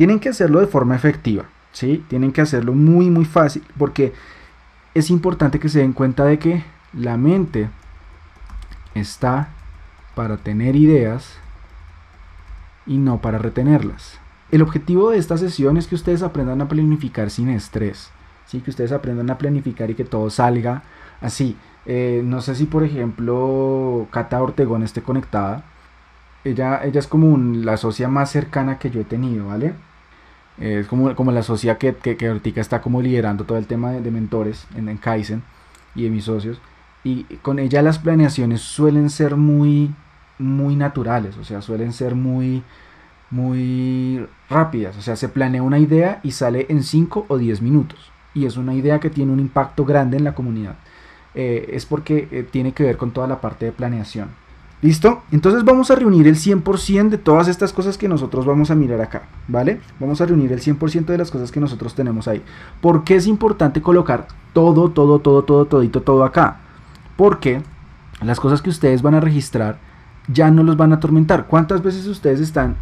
Tienen 0.02 0.20
que 0.20 0.30
hacerlo 0.30 0.60
de 0.60 0.66
forma 0.68 0.96
efectiva, 0.96 1.46
¿sí? 1.72 2.04
Tienen 2.08 2.32
que 2.32 2.42
hacerlo 2.42 2.74
muy, 2.74 3.12
muy 3.12 3.26
fácil, 3.26 3.64
porque 3.78 4.14
es 4.96 5.12
importante 5.12 5.60
que 5.60 5.70
se 5.70 5.80
den 5.80 5.94
cuenta 5.94 6.26
de 6.26 6.40
que 6.40 6.64
la 6.92 7.18
mente 7.18 7.70
está 8.96 9.50
para 10.16 10.38
tener 10.38 10.76
ideas 10.76 11.38
y 12.88 12.98
no 12.98 13.22
para 13.22 13.38
retenerlas. 13.38 14.20
El 14.50 14.64
objetivo 14.64 15.12
de 15.12 15.18
esta 15.18 15.38
sesión 15.38 15.78
es 15.78 15.86
que 15.86 15.96
ustedes 15.96 16.24
aprendan 16.24 16.62
a 16.62 16.68
planificar 16.68 17.30
sin 17.30 17.50
estrés 17.50 18.12
que 18.60 18.70
ustedes 18.70 18.92
aprendan 18.92 19.30
a 19.30 19.38
planificar 19.38 19.90
y 19.90 19.96
que 19.96 20.04
todo 20.04 20.30
salga 20.30 20.84
así. 21.22 21.56
Eh, 21.86 22.22
no 22.26 22.42
sé 22.42 22.56
si 22.56 22.66
por 22.66 22.84
ejemplo 22.84 24.08
Cata 24.12 24.42
Ortegón 24.42 24.84
esté 24.84 25.02
conectada. 25.02 25.64
Ella, 26.44 26.82
ella 26.84 27.00
es 27.00 27.08
como 27.08 27.38
la 27.38 27.78
socia 27.78 28.10
más 28.10 28.32
cercana 28.32 28.80
que 28.80 28.90
yo 28.90 29.02
he 29.02 29.06
tenido, 29.06 29.48
¿vale? 29.48 29.74
Es 30.62 30.88
como, 30.88 31.16
como 31.16 31.32
la 31.32 31.44
socia 31.44 31.78
que, 31.78 31.96
que, 31.96 32.28
ahorita 32.28 32.62
está 32.62 32.82
como 32.82 33.02
liderando 33.02 33.46
todo 33.46 33.58
el 33.58 33.66
tema 33.66 33.92
de, 33.92 34.12
mentores 34.12 34.68
en, 34.76 34.90
en 34.90 34.98
Kaizen 34.98 35.44
y 35.96 36.04
de 36.04 36.10
mis 36.10 36.26
socios. 36.26 36.60
Y 37.04 37.24
con 37.42 37.60
ella 37.60 37.82
las 37.82 38.00
planeaciones 38.00 38.62
suelen 38.62 39.10
ser 39.10 39.36
muy, 39.36 39.92
muy 40.38 40.76
naturales, 40.76 41.36
o 41.38 41.44
sea, 41.44 41.62
suelen 41.62 41.94
ser 41.94 42.16
muy, 42.16 42.64
muy 43.32 44.26
rápidas. 44.50 44.98
O 44.98 45.02
sea, 45.02 45.16
se 45.16 45.30
planea 45.30 45.64
una 45.64 45.80
idea 45.80 46.20
y 46.24 46.32
sale 46.32 46.68
en 46.70 46.84
5 46.84 47.26
o 47.28 47.38
10 47.38 47.62
minutos 47.62 48.12
y 48.34 48.46
es 48.46 48.58
una 48.58 48.74
idea 48.74 49.00
que 49.00 49.10
tiene 49.10 49.32
un 49.32 49.40
impacto 49.40 49.86
grande 49.86 50.18
en 50.18 50.24
la 50.24 50.36
comunidad. 50.36 50.76
Eh, 51.34 51.72
es 51.74 51.86
porque 51.86 52.28
eh, 52.32 52.46
tiene 52.50 52.74
que 52.74 52.84
ver 52.84 52.98
con 52.98 53.12
toda 53.12 53.28
la 53.28 53.42
parte 53.42 53.66
de 53.66 53.72
planeación. 53.72 54.30
¿Listo? 54.82 55.22
Entonces 55.32 55.64
vamos 55.64 55.92
a 55.92 55.96
reunir 55.96 56.28
el 56.28 56.36
100% 56.36 57.10
de 57.10 57.18
todas 57.18 57.48
estas 57.48 57.72
cosas 57.72 57.98
que 57.98 58.08
nosotros 58.08 58.46
vamos 58.46 58.72
a 58.72 58.76
mirar 58.76 59.00
acá, 59.02 59.24
¿vale? 59.48 59.80
Vamos 60.00 60.22
a 60.22 60.26
reunir 60.26 60.52
el 60.52 60.60
100% 60.60 61.06
de 61.06 61.18
las 61.18 61.30
cosas 61.30 61.52
que 61.52 61.60
nosotros 61.60 61.94
tenemos 61.94 62.28
ahí. 62.28 62.42
¿Por 62.82 63.04
qué 63.04 63.16
es 63.16 63.28
importante 63.28 63.82
colocar 63.82 64.28
todo, 64.54 64.90
todo, 64.90 65.20
todo, 65.20 65.44
todo, 65.44 65.66
todito, 65.66 66.02
todo 66.02 66.24
acá? 66.24 66.62
Porque 67.16 67.62
las 68.24 68.40
cosas 68.40 68.62
que 68.62 68.72
ustedes 68.72 69.04
van 69.04 69.14
a 69.14 69.20
registrar 69.20 69.78
ya 70.28 70.50
no 70.50 70.64
los 70.64 70.78
van 70.78 70.94
a 70.94 70.96
atormentar. 70.96 71.46
¿Cuántas 71.46 71.84
veces 71.84 72.08
ustedes 72.08 72.40
están 72.40 72.76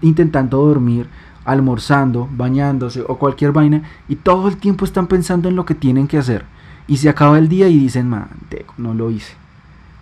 intentando 0.00 0.64
dormir 0.64 1.08
almorzando, 1.44 2.28
bañándose 2.30 3.02
o 3.06 3.18
cualquier 3.18 3.52
vaina 3.52 3.82
y 4.08 4.16
todo 4.16 4.48
el 4.48 4.56
tiempo 4.56 4.84
están 4.84 5.06
pensando 5.06 5.48
en 5.48 5.56
lo 5.56 5.64
que 5.64 5.74
tienen 5.74 6.08
que 6.08 6.18
hacer. 6.18 6.44
Y 6.86 6.98
se 6.98 7.08
acaba 7.08 7.38
el 7.38 7.48
día 7.48 7.68
y 7.68 7.78
dicen, 7.78 8.08
manteco, 8.08 8.74
no 8.76 8.94
lo 8.94 9.10
hice. 9.10 9.41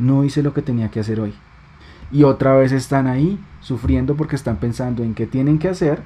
No 0.01 0.25
hice 0.25 0.43
lo 0.43 0.53
que 0.53 0.63
tenía 0.63 0.91
que 0.91 0.99
hacer 0.99 1.21
hoy. 1.21 1.35
Y 2.11 2.25
otra 2.25 2.57
vez 2.57 2.73
están 2.73 3.07
ahí 3.07 3.39
sufriendo 3.61 4.17
porque 4.17 4.35
están 4.35 4.57
pensando 4.57 5.05
en 5.05 5.15
qué 5.15 5.29
tienen 5.29 5.61
que 5.61 5.69
hacer 5.69 6.03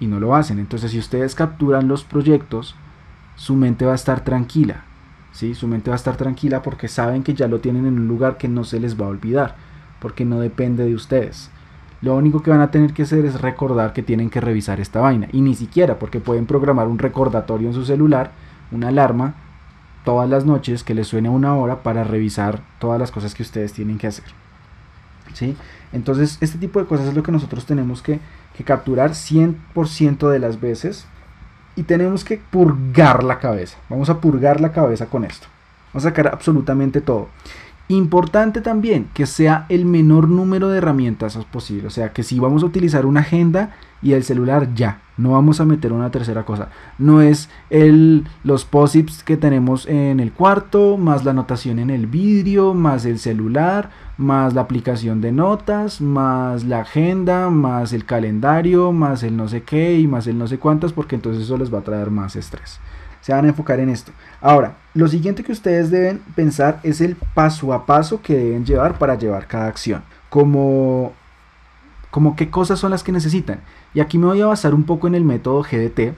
y 0.00 0.06
no 0.06 0.20
lo 0.20 0.34
hacen. 0.34 0.58
Entonces 0.58 0.92
si 0.92 0.98
ustedes 0.98 1.34
capturan 1.34 1.88
los 1.88 2.04
proyectos, 2.04 2.74
su 3.34 3.56
mente 3.56 3.84
va 3.84 3.92
a 3.92 3.96
estar 3.96 4.24
tranquila. 4.24 4.84
¿sí? 5.32 5.54
Su 5.54 5.66
mente 5.66 5.90
va 5.90 5.94
a 5.94 5.98
estar 5.98 6.16
tranquila 6.16 6.62
porque 6.62 6.88
saben 6.88 7.22
que 7.22 7.34
ya 7.34 7.48
lo 7.48 7.60
tienen 7.60 7.86
en 7.86 7.98
un 7.98 8.08
lugar 8.08 8.38
que 8.38 8.48
no 8.48 8.64
se 8.64 8.80
les 8.80 8.98
va 8.98 9.06
a 9.06 9.10
olvidar, 9.10 9.56
porque 10.00 10.24
no 10.24 10.40
depende 10.40 10.84
de 10.84 10.94
ustedes. 10.94 11.50
Lo 12.00 12.14
único 12.14 12.42
que 12.42 12.50
van 12.50 12.60
a 12.60 12.70
tener 12.70 12.92
que 12.92 13.02
hacer 13.02 13.24
es 13.24 13.40
recordar 13.40 13.92
que 13.92 14.04
tienen 14.04 14.30
que 14.30 14.40
revisar 14.40 14.78
esta 14.80 15.00
vaina. 15.00 15.28
Y 15.32 15.40
ni 15.40 15.54
siquiera, 15.54 15.98
porque 15.98 16.20
pueden 16.20 16.46
programar 16.46 16.86
un 16.86 16.98
recordatorio 16.98 17.68
en 17.68 17.74
su 17.74 17.84
celular, 17.84 18.30
una 18.70 18.88
alarma, 18.88 19.34
todas 20.04 20.28
las 20.28 20.44
noches 20.44 20.84
que 20.84 20.94
les 20.94 21.08
suene 21.08 21.28
una 21.28 21.54
hora 21.54 21.82
para 21.82 22.04
revisar 22.04 22.62
todas 22.78 22.98
las 22.98 23.10
cosas 23.10 23.34
que 23.34 23.42
ustedes 23.42 23.72
tienen 23.72 23.98
que 23.98 24.06
hacer. 24.06 24.24
¿Sí? 25.34 25.56
Entonces, 25.92 26.38
este 26.40 26.58
tipo 26.58 26.80
de 26.80 26.86
cosas 26.86 27.08
es 27.08 27.14
lo 27.14 27.22
que 27.22 27.32
nosotros 27.32 27.66
tenemos 27.66 28.02
que, 28.02 28.20
que 28.56 28.64
capturar 28.64 29.10
100% 29.10 30.28
de 30.28 30.38
las 30.38 30.60
veces. 30.60 31.06
Y 31.76 31.84
tenemos 31.84 32.24
que 32.24 32.38
purgar 32.38 33.22
la 33.22 33.38
cabeza. 33.38 33.78
Vamos 33.88 34.10
a 34.10 34.20
purgar 34.20 34.60
la 34.60 34.72
cabeza 34.72 35.06
con 35.06 35.24
esto. 35.24 35.46
Vamos 35.92 36.04
a 36.04 36.08
sacar 36.08 36.28
absolutamente 36.28 37.00
todo. 37.00 37.28
Importante 37.88 38.60
también 38.60 39.08
que 39.14 39.26
sea 39.26 39.64
el 39.68 39.86
menor 39.86 40.28
número 40.28 40.68
de 40.68 40.78
herramientas 40.78 41.38
posible. 41.50 41.86
O 41.86 41.90
sea, 41.90 42.12
que 42.12 42.22
si 42.22 42.38
vamos 42.38 42.62
a 42.62 42.66
utilizar 42.66 43.06
una 43.06 43.20
agenda 43.20 43.76
y 44.02 44.12
el 44.12 44.24
celular, 44.24 44.74
ya. 44.74 45.00
No 45.18 45.32
vamos 45.32 45.60
a 45.60 45.64
meter 45.64 45.92
una 45.92 46.10
tercera 46.10 46.44
cosa. 46.44 46.68
No 46.96 47.20
es 47.20 47.50
el, 47.68 48.26
los 48.44 48.64
posits 48.64 49.22
que 49.22 49.36
tenemos 49.36 49.86
en 49.86 50.20
el 50.20 50.32
cuarto, 50.32 50.96
más 50.96 51.24
la 51.24 51.32
anotación 51.32 51.78
en 51.78 51.90
el 51.90 52.06
vidrio, 52.06 52.72
más 52.72 53.04
el 53.04 53.18
celular, 53.18 53.90
más 54.16 54.54
la 54.54 54.62
aplicación 54.62 55.20
de 55.20 55.32
notas, 55.32 56.00
más 56.00 56.64
la 56.64 56.80
agenda, 56.80 57.50
más 57.50 57.92
el 57.92 58.04
calendario, 58.04 58.92
más 58.92 59.22
el 59.22 59.36
no 59.36 59.48
sé 59.48 59.62
qué 59.62 59.98
y 59.98 60.06
más 60.06 60.26
el 60.26 60.38
no 60.38 60.46
sé 60.46 60.58
cuántas, 60.58 60.92
porque 60.92 61.16
entonces 61.16 61.42
eso 61.42 61.58
les 61.58 61.72
va 61.72 61.80
a 61.80 61.84
traer 61.84 62.10
más 62.10 62.36
estrés 62.36 62.80
se 63.20 63.34
van 63.34 63.44
a 63.44 63.48
enfocar 63.48 63.78
en 63.78 63.90
esto. 63.90 64.10
Ahora, 64.40 64.76
lo 64.94 65.06
siguiente 65.06 65.44
que 65.44 65.52
ustedes 65.52 65.90
deben 65.90 66.20
pensar 66.34 66.80
es 66.82 67.02
el 67.02 67.14
paso 67.16 67.74
a 67.74 67.84
paso 67.84 68.22
que 68.22 68.34
deben 68.34 68.64
llevar 68.64 68.98
para 68.98 69.16
llevar 69.16 69.46
cada 69.46 69.66
acción. 69.66 70.02
Como, 70.30 71.12
como 72.10 72.36
qué 72.36 72.50
cosas 72.50 72.78
son 72.78 72.90
las 72.90 73.02
que 73.02 73.12
necesitan. 73.12 73.60
Y 73.94 74.00
aquí 74.00 74.18
me 74.18 74.26
voy 74.26 74.40
a 74.40 74.46
basar 74.46 74.74
un 74.74 74.84
poco 74.84 75.06
en 75.06 75.14
el 75.14 75.24
método 75.24 75.62
GDT, 75.62 76.14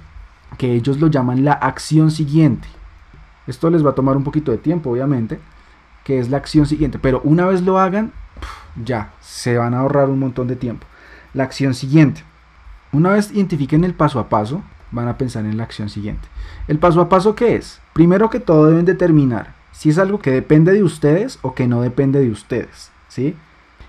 que 0.59 0.73
ellos 0.73 1.01
lo 1.01 1.09
llaman 1.09 1.45
la 1.45 1.53
acción 1.53 2.11
siguiente. 2.11 2.69
Esto 3.47 3.71
les 3.71 3.85
va 3.85 3.91
a 3.91 3.95
tomar 3.95 4.17
un 4.17 4.25
poquito 4.25 4.53
de 4.53 4.59
tiempo, 4.59 4.91
obviamente, 4.91 5.41
que 6.05 6.19
es 6.19 6.31
la 6.31 6.37
acción 6.37 6.67
siguiente. 6.67 6.99
Pero 6.99 7.21
una 7.25 7.47
vez 7.47 7.63
lo 7.63 7.79
hagan, 7.79 8.13
ya, 8.85 9.13
se 9.21 9.59
van 9.59 9.75
a 9.75 9.81
ahorrar 9.81 10.09
un 10.09 10.19
montón 10.19 10.49
de 10.49 10.57
tiempo. 10.57 10.87
La 11.35 11.45
acción 11.45 11.75
siguiente. 11.75 12.23
Una 12.93 13.11
vez 13.11 13.31
identifiquen 13.33 13.85
el 13.85 13.95
paso 13.95 14.19
a 14.19 14.29
paso, 14.29 14.63
van 14.91 15.09
a 15.09 15.19
pensar 15.19 15.45
en 15.45 15.57
la 15.57 15.65
acción 15.65 15.89
siguiente. 15.89 16.29
¿El 16.69 16.79
paso 16.79 17.01
a 17.01 17.09
paso 17.09 17.35
qué 17.35 17.57
es? 17.57 17.81
Primero 17.93 18.31
que 18.31 18.41
todo 18.41 18.67
deben 18.67 18.85
determinar 18.85 19.55
si 19.73 19.89
es 19.89 19.99
algo 19.99 20.19
que 20.19 20.31
depende 20.31 20.73
de 20.73 20.83
ustedes 20.83 21.39
o 21.43 21.55
que 21.55 21.67
no 21.67 21.81
depende 21.81 22.21
de 22.21 22.31
ustedes. 22.31 22.91
¿sí? 23.09 23.35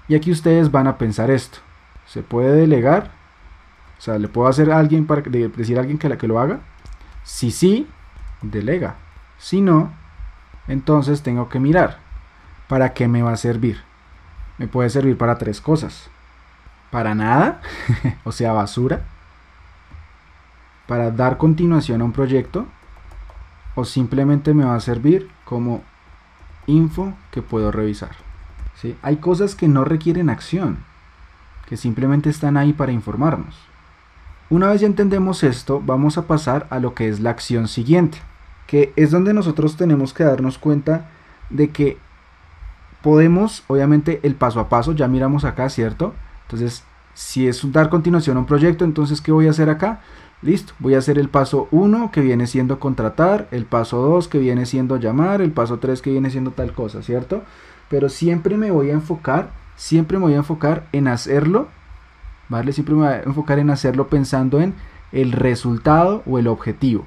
Y 0.08 0.16
aquí 0.16 0.32
ustedes 0.32 0.72
van 0.72 0.88
a 0.88 0.98
pensar 0.98 1.30
esto. 1.30 1.60
¿Se 2.12 2.24
puede 2.24 2.58
delegar? 2.58 3.10
O 3.98 4.02
sea, 4.02 4.20
¿le 4.20 4.28
puedo 4.28 4.50
hacer 4.50 4.70
a 4.70 4.78
alguien 4.78 5.08
para 5.08 5.22
decir 5.22 5.78
a 5.78 5.80
alguien 5.80 5.98
que, 5.98 6.10
la, 6.10 6.18
que 6.18 6.28
lo 6.28 6.40
haga? 6.40 6.60
Si 7.24 7.52
sí, 7.52 7.88
delega. 8.42 8.96
Si 9.38 9.62
no, 9.62 9.94
entonces 10.68 11.24
tengo 11.24 11.48
que 11.48 11.62
mirar. 11.62 12.00
¿Para 12.68 12.94
qué 12.94 13.08
me 13.08 13.22
va 13.22 13.32
a 13.32 13.38
servir? 13.38 13.82
Me 14.58 14.68
puede 14.68 14.90
servir 14.90 15.18
para 15.18 15.38
tres 15.38 15.62
cosas. 15.62 16.10
Para 16.90 17.16
nada, 17.16 17.62
o 18.26 18.34
sea, 18.34 18.52
basura. 18.52 19.04
Para 20.88 21.12
dar 21.12 21.38
continuación 21.38 22.02
a 22.02 22.06
un 22.06 22.12
proyecto. 22.12 22.66
O 23.76 23.86
simplemente 23.86 24.54
me 24.54 24.66
va 24.66 24.76
a 24.76 24.82
servir 24.82 25.32
como 25.46 25.82
info 26.68 27.14
que 27.32 27.42
puedo 27.42 27.72
revisar. 27.72 28.18
¿Sí? 28.76 28.98
Hay 29.02 29.18
cosas 29.18 29.56
que 29.56 29.70
no 29.70 29.86
requieren 29.86 30.30
acción, 30.30 30.84
que 31.72 31.78
simplemente 31.78 32.30
están 32.30 32.58
ahí 32.58 32.74
para 32.74 32.92
informarnos. 32.92 33.56
Una 34.50 34.68
vez 34.68 34.82
ya 34.82 34.88
entendemos 34.88 35.42
esto, 35.42 35.82
vamos 35.82 36.18
a 36.18 36.28
pasar 36.28 36.68
a 36.70 36.82
lo 36.82 36.94
que 36.94 37.08
es 37.08 37.22
la 37.22 37.30
acción 37.30 37.70
siguiente, 37.70 38.18
que 38.68 38.92
es 38.98 39.10
donde 39.10 39.34
nosotros 39.34 39.78
tenemos 39.78 40.14
que 40.14 40.26
darnos 40.26 40.58
cuenta 40.58 41.10
de 41.50 41.70
que 41.70 41.98
podemos, 43.02 43.64
obviamente 43.68 44.20
el 44.24 44.36
paso 44.36 44.60
a 44.60 44.68
paso, 44.68 44.92
ya 44.92 45.08
miramos 45.08 45.46
acá, 45.46 45.70
¿cierto? 45.70 46.14
Entonces, 46.42 46.84
si 47.14 47.48
es 47.48 47.62
dar 47.72 47.90
continuación 47.90 48.36
a 48.36 48.42
un 48.42 48.46
proyecto, 48.48 48.84
entonces, 48.84 49.22
¿qué 49.22 49.32
voy 49.32 49.48
a 49.48 49.52
hacer 49.52 49.70
acá? 49.70 50.02
Listo, 50.42 50.74
voy 50.80 50.96
a 50.96 50.98
hacer 50.98 51.18
el 51.18 51.30
paso 51.30 51.70
1 51.72 52.12
que 52.12 52.20
viene 52.20 52.48
siendo 52.48 52.82
contratar, 52.82 53.48
el 53.52 53.64
paso 53.64 54.02
2 54.02 54.28
que 54.28 54.40
viene 54.40 54.66
siendo 54.66 54.98
llamar, 54.98 55.40
el 55.40 55.54
paso 55.54 55.80
3 55.80 56.02
que 56.02 56.12
viene 56.12 56.32
siendo 56.32 56.52
tal 56.52 56.74
cosa, 56.74 57.02
¿cierto? 57.02 57.44
Pero 57.88 58.10
siempre 58.10 58.58
me 58.58 58.72
voy 58.72 58.90
a 58.90 58.94
enfocar, 58.94 59.61
siempre 59.76 60.18
me 60.18 60.26
voy 60.26 60.34
a 60.34 60.38
enfocar 60.38 60.88
en 60.92 61.08
hacerlo 61.08 61.68
¿vale? 62.52 62.74
Siempre 62.74 62.94
me 62.94 63.02
voy 63.02 63.10
a 63.10 63.24
enfocar 63.24 63.60
en 63.60 63.70
hacerlo 63.70 64.10
pensando 64.10 64.60
en 64.60 64.74
el 65.14 65.32
resultado 65.32 66.22
o 66.26 66.38
el 66.38 66.48
objetivo. 66.48 67.06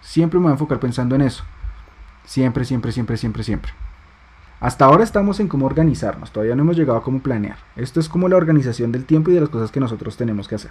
Siempre 0.00 0.38
me 0.40 0.44
voy 0.44 0.50
a 0.50 0.54
enfocar 0.54 0.80
pensando 0.80 1.14
en 1.14 1.20
eso. 1.20 1.44
Siempre, 2.24 2.64
siempre, 2.64 2.92
siempre, 2.92 3.18
siempre, 3.18 3.44
siempre. 3.44 3.72
Hasta 4.58 4.86
ahora 4.86 5.04
estamos 5.04 5.38
en 5.38 5.48
cómo 5.48 5.66
organizarnos, 5.66 6.32
todavía 6.32 6.54
no 6.54 6.62
hemos 6.62 6.76
llegado 6.76 6.98
a 6.98 7.02
cómo 7.02 7.20
planear. 7.20 7.58
Esto 7.76 8.00
es 8.00 8.08
como 8.08 8.28
la 8.28 8.36
organización 8.36 8.90
del 8.90 9.04
tiempo 9.04 9.30
y 9.30 9.34
de 9.34 9.40
las 9.40 9.50
cosas 9.50 9.70
que 9.70 9.80
nosotros 9.80 10.16
tenemos 10.16 10.48
que 10.48 10.54
hacer. 10.54 10.70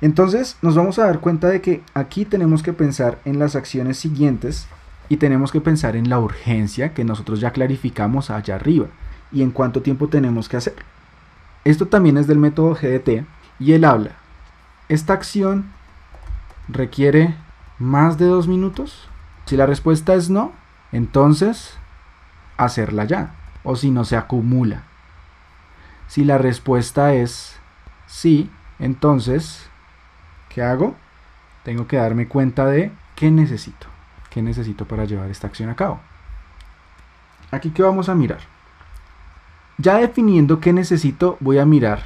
Entonces 0.00 0.56
nos 0.60 0.74
vamos 0.74 0.98
a 0.98 1.06
dar 1.06 1.20
cuenta 1.20 1.48
de 1.48 1.60
que 1.60 1.82
aquí 1.94 2.24
tenemos 2.24 2.64
que 2.64 2.72
pensar 2.72 3.18
en 3.24 3.38
las 3.38 3.54
acciones 3.54 3.96
siguientes 3.96 4.66
y 5.08 5.18
tenemos 5.18 5.52
que 5.52 5.60
pensar 5.60 5.94
en 5.94 6.08
la 6.08 6.18
urgencia 6.18 6.94
que 6.94 7.04
nosotros 7.04 7.40
ya 7.40 7.52
clarificamos 7.52 8.30
allá 8.30 8.56
arriba 8.56 8.88
y 9.34 9.42
en 9.42 9.50
cuánto 9.50 9.82
tiempo 9.82 10.08
tenemos 10.08 10.48
que 10.48 10.56
hacer. 10.56 10.76
Esto 11.64 11.86
también 11.86 12.16
es 12.16 12.26
del 12.26 12.38
método 12.38 12.74
GDT 12.74 13.26
y 13.58 13.72
él 13.72 13.84
habla. 13.84 14.12
¿Esta 14.88 15.12
acción 15.12 15.72
requiere 16.68 17.34
más 17.78 18.16
de 18.16 18.26
dos 18.26 18.46
minutos? 18.48 19.08
Si 19.46 19.56
la 19.56 19.66
respuesta 19.66 20.14
es 20.14 20.30
no, 20.30 20.52
entonces 20.92 21.76
hacerla 22.56 23.04
ya. 23.04 23.34
O 23.64 23.76
si 23.76 23.90
no 23.90 24.04
se 24.04 24.16
acumula. 24.16 24.82
Si 26.06 26.24
la 26.24 26.38
respuesta 26.38 27.14
es 27.14 27.58
sí, 28.06 28.50
entonces, 28.78 29.68
¿qué 30.50 30.62
hago? 30.62 30.94
Tengo 31.64 31.86
que 31.86 31.96
darme 31.96 32.28
cuenta 32.28 32.66
de 32.66 32.92
qué 33.16 33.30
necesito. 33.30 33.86
¿Qué 34.30 34.42
necesito 34.42 34.86
para 34.86 35.06
llevar 35.06 35.30
esta 35.30 35.46
acción 35.46 35.70
a 35.70 35.76
cabo? 35.76 36.00
Aquí 37.50 37.70
que 37.70 37.82
vamos 37.82 38.08
a 38.08 38.14
mirar. 38.14 38.53
Ya 39.78 39.96
definiendo 39.96 40.60
qué 40.60 40.72
necesito, 40.72 41.36
voy 41.40 41.58
a 41.58 41.66
mirar 41.66 42.04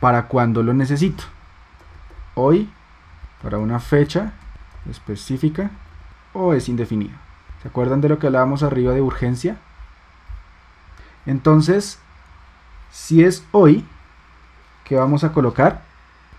para 0.00 0.26
cuándo 0.26 0.62
lo 0.62 0.74
necesito. 0.74 1.24
Hoy, 2.34 2.68
para 3.42 3.58
una 3.58 3.78
fecha 3.78 4.32
específica, 4.90 5.70
o 6.32 6.52
es 6.52 6.68
indefinido. 6.68 7.14
¿Se 7.62 7.68
acuerdan 7.68 8.00
de 8.00 8.08
lo 8.08 8.18
que 8.18 8.26
hablábamos 8.26 8.62
arriba 8.62 8.92
de 8.92 9.00
urgencia? 9.00 9.56
Entonces, 11.26 11.98
si 12.90 13.24
es 13.24 13.44
hoy, 13.52 13.86
¿qué 14.84 14.96
vamos 14.96 15.24
a 15.24 15.32
colocar? 15.32 15.82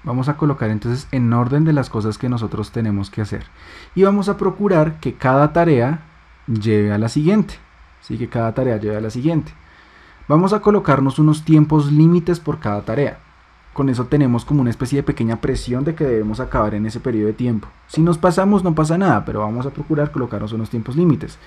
Vamos 0.04 0.30
a 0.30 0.38
colocar 0.38 0.70
entonces 0.70 1.08
en 1.12 1.34
orden 1.34 1.64
de 1.64 1.74
las 1.74 1.90
cosas 1.90 2.20
que 2.20 2.30
nosotros 2.30 2.72
tenemos 2.72 3.10
que 3.10 3.22
hacer. 3.22 3.46
Y 3.96 4.04
vamos 4.04 4.30
a 4.30 4.38
procurar 4.38 5.00
que 5.00 5.16
cada 5.16 5.52
tarea 5.52 6.02
lleve 6.46 6.94
a 6.94 7.00
la 7.00 7.10
siguiente. 7.10 7.56
Sí, 8.02 8.18
que 8.20 8.30
cada 8.30 8.54
tarea 8.54 8.78
lleve 8.78 8.98
a 8.98 9.02
la 9.02 9.10
siguiente. 9.10 9.52
Vamos 10.28 10.54
a 10.54 10.60
colocarnos 10.60 11.20
unos 11.20 11.46
tiempos 11.46 11.92
límites 11.92 12.40
por 12.40 12.58
cada 12.58 12.82
tarea. 12.82 13.20
Con 13.74 13.90
eso 13.90 14.06
tenemos 14.06 14.44
como 14.44 14.62
una 14.62 14.72
especie 14.72 14.98
de 14.98 15.04
pequeña 15.04 15.40
presión 15.40 15.84
de 15.84 15.94
que 15.94 16.04
debemos 16.04 16.40
acabar 16.40 16.74
en 16.74 16.88
ese 16.88 17.00
periodo 17.00 17.28
de 17.28 17.34
tiempo. 17.34 17.68
Si 17.88 18.02
nos 18.02 18.18
pasamos 18.18 18.64
no 18.64 18.74
pasa 18.74 18.98
nada, 18.98 19.24
pero 19.24 19.42
vamos 19.42 19.68
a 19.68 19.70
procurar 19.70 20.12
colocarnos 20.12 20.52
unos 20.52 20.72
tiempos 20.72 20.96
límites. 20.96 21.38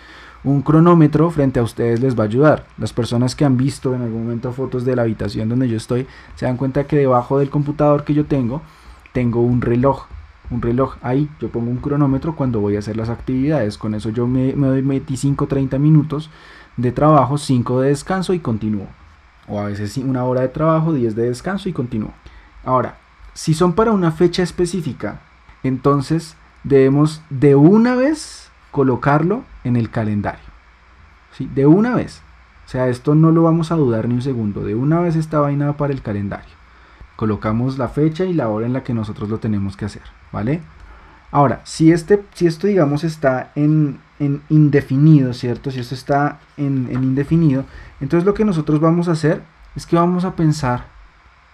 Un 0.45 0.63
cronómetro 0.63 1.29
frente 1.31 1.59
a 1.59 1.65
ustedes 1.65 1.99
les 2.01 2.17
va 2.17 2.23
a 2.23 2.27
ayudar. 2.27 2.67
Las 2.77 2.93
personas 2.93 3.35
que 3.35 3.45
han 3.45 3.57
visto 3.57 3.97
en 3.97 4.03
algún 4.03 4.23
momento 4.23 4.53
fotos 4.53 4.85
de 4.85 4.95
la 4.95 5.03
habitación 5.03 5.49
donde 5.49 5.69
yo 5.69 5.77
estoy 5.77 6.07
se 6.37 6.47
dan 6.47 6.57
cuenta 6.57 6.87
que 6.87 6.99
debajo 6.99 7.41
del 7.41 7.51
computador 7.51 8.05
que 8.05 8.15
yo 8.15 8.27
tengo 8.27 8.63
tengo 9.13 9.41
un 9.41 9.61
reloj 9.61 10.07
un 10.51 10.63
reloj 10.63 10.97
ahí, 11.03 11.29
yo 11.41 11.49
pongo 11.49 11.71
un 11.71 11.79
cronómetro 11.79 12.35
cuando 12.35 12.61
voy 12.61 12.77
a 12.77 12.79
hacer 12.79 12.97
las 12.97 13.09
actividades, 13.09 13.77
con 13.77 13.95
eso 13.95 14.11
yo 14.11 14.27
me, 14.27 14.53
doy 14.53 14.83
25-30 14.83 15.79
minutos 15.79 16.31
de 16.79 16.93
trabajo, 16.93 17.37
5 17.37 17.83
de 17.83 17.89
descanso 17.89 18.33
y 18.33 18.39
continúo. 18.39 18.87
O 19.47 19.61
a 19.61 19.67
veces 19.67 19.99
una 19.99 20.25
hora 20.25 20.41
de 20.43 20.49
trabajo, 20.49 20.95
10 20.95 21.15
de 21.15 21.29
descanso 21.29 21.69
y 21.69 21.73
continúo. 21.75 22.13
Ahora, 22.65 22.97
si 23.35 23.53
son 23.53 23.75
para 23.75 23.93
una 23.93 24.13
fecha 24.13 24.43
específica, 24.43 25.21
entonces 25.63 26.37
debemos 26.65 27.21
de 27.31 27.55
una 27.57 27.95
vez 27.95 28.51
colocarlo 28.71 29.45
en 29.65 29.77
el 29.77 29.91
calendario. 29.91 30.47
¿Sí? 31.33 31.51
De 31.55 31.67
una 31.67 31.95
vez. 31.95 32.23
O 32.67 32.71
sea, 32.71 32.89
esto 32.89 33.15
no 33.15 33.31
lo 33.31 33.43
vamos 33.43 33.73
a 33.73 33.77
dudar 33.77 34.09
ni 34.09 34.15
un 34.15 34.23
segundo. 34.23 34.63
De 34.63 34.75
una 34.75 35.01
vez 35.01 35.17
está 35.17 35.41
vaina 35.41 35.77
para 35.77 35.93
el 35.93 36.03
calendario. 36.03 36.55
Colocamos 37.17 37.79
la 37.79 37.89
fecha 37.89 38.25
y 38.25 38.35
la 38.35 38.49
hora 38.49 38.67
en 38.67 38.73
la 38.73 38.85
que 38.85 38.95
nosotros 38.95 39.29
lo 39.29 39.39
tenemos 39.39 39.77
que 39.77 39.87
hacer. 39.87 40.03
¿Vale? 40.33 40.61
Ahora, 41.31 41.61
si, 41.65 41.93
este, 41.93 42.25
si 42.35 42.47
esto 42.47 42.67
digamos 42.67 43.05
está 43.05 43.53
en, 43.55 43.99
en 44.19 44.43
indefinido, 44.49 45.35
¿cierto? 45.35 45.71
Si 45.71 45.81
esto 45.81 45.95
está 45.95 46.41
en, 46.57 46.89
indefinido, 46.91 47.65
entonces 48.01 48.25
lo 48.25 48.35
que 48.35 48.45
nosotros 48.45 48.81
vamos 48.81 49.09
a 49.09 49.13
hacer 49.13 49.43
es 49.77 49.87
que 49.87 49.97
vamos 49.97 50.25
a 50.25 50.35
pensar 50.35 50.87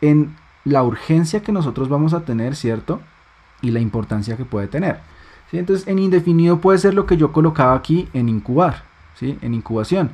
en 0.01 0.37
la 0.65 0.83
urgencia 0.83 1.43
que 1.43 1.53
nosotros 1.53 1.89
vamos 1.89 2.15
a 2.15 2.21
tener, 2.21 2.55
¿cierto? 2.55 3.01
Y 3.63 3.71
la 3.71 3.81
importancia 3.81 4.37
que 4.37 4.45
puede 4.45 4.69
tener. 4.69 5.01
Entonces 5.53 5.87
en 5.87 6.01
indefinido 6.01 6.61
puede 6.61 6.79
ser 6.79 6.95
lo 6.95 7.07
que 7.07 7.17
yo 7.17 7.33
colocaba 7.33 7.75
aquí 7.75 8.09
en 8.13 8.29
incubar, 8.29 8.83
¿sí? 9.15 9.39
En 9.41 9.55
incubación. 9.55 10.11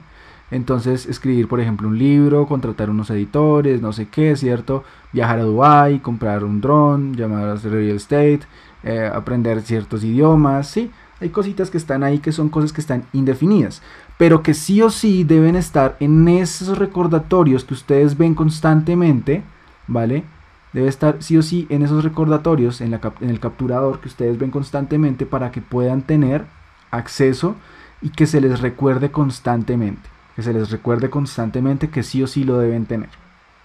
Entonces 0.51 1.07
escribir, 1.07 1.49
por 1.49 1.61
ejemplo, 1.61 1.89
un 1.89 1.99
libro, 1.99 2.47
contratar 2.47 2.91
unos 2.91 3.11
editores, 3.11 3.81
no 3.81 3.93
sé 3.93 4.09
qué, 4.09 4.37
¿cierto? 4.37 4.85
Viajar 5.13 5.39
a 5.39 5.45
Dubai, 5.45 6.01
comprar 6.01 6.45
un 6.45 6.61
dron, 6.61 7.15
llamar 7.15 7.45
a 7.45 7.55
real 7.55 7.97
estate, 7.97 8.41
eh, 8.83 9.11
aprender 9.13 9.61
ciertos 9.63 10.05
idiomas, 10.05 10.69
¿sí? 10.69 10.91
Hay 11.21 11.29
cositas 11.29 11.71
que 11.71 11.77
están 11.77 12.03
ahí 12.03 12.19
que 12.19 12.33
son 12.33 12.49
cosas 12.49 12.73
que 12.73 12.81
están 12.81 13.05
indefinidas, 13.13 13.83
pero 14.17 14.43
que 14.43 14.55
sí 14.55 14.81
o 14.81 14.89
sí 14.89 15.23
deben 15.23 15.55
estar 15.55 15.97
en 16.01 16.27
esos 16.29 16.79
recordatorios 16.79 17.65
que 17.65 17.75
ustedes 17.75 18.17
ven 18.17 18.35
constantemente, 18.35 19.43
¿vale? 19.87 20.25
Debe 20.73 20.89
estar 20.89 21.23
sí 21.23 21.37
o 21.37 21.43
sí 21.43 21.67
en 21.69 21.83
esos 21.83 22.05
recordatorios, 22.05 22.81
en, 22.81 22.93
la, 22.93 23.01
en 23.21 23.29
el 23.29 23.39
capturador 23.39 24.01
que 24.01 24.09
ustedes 24.09 24.39
ven 24.39 24.51
constantemente 24.51 25.27
para 25.27 25.51
que 25.51 25.61
puedan 25.61 26.03
tener 26.03 26.47
acceso 26.91 27.57
y 28.01 28.11
que 28.11 28.27
se 28.27 28.41
les 28.41 28.61
recuerde 28.61 29.11
constantemente. 29.11 30.09
Que 30.37 30.43
se 30.43 30.55
les 30.55 30.71
recuerde 30.71 31.11
constantemente 31.11 31.91
que 31.91 32.03
sí 32.03 32.23
o 32.23 32.27
sí 32.27 32.45
lo 32.45 32.57
deben 32.59 32.87
tener. 32.87 33.11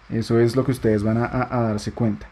Eso 0.10 0.40
es 0.40 0.56
lo 0.56 0.66
que 0.66 0.72
ustedes 0.72 1.04
van 1.04 1.18
a 1.18 1.62
darse 1.62 1.92
cuenta. 1.92 2.28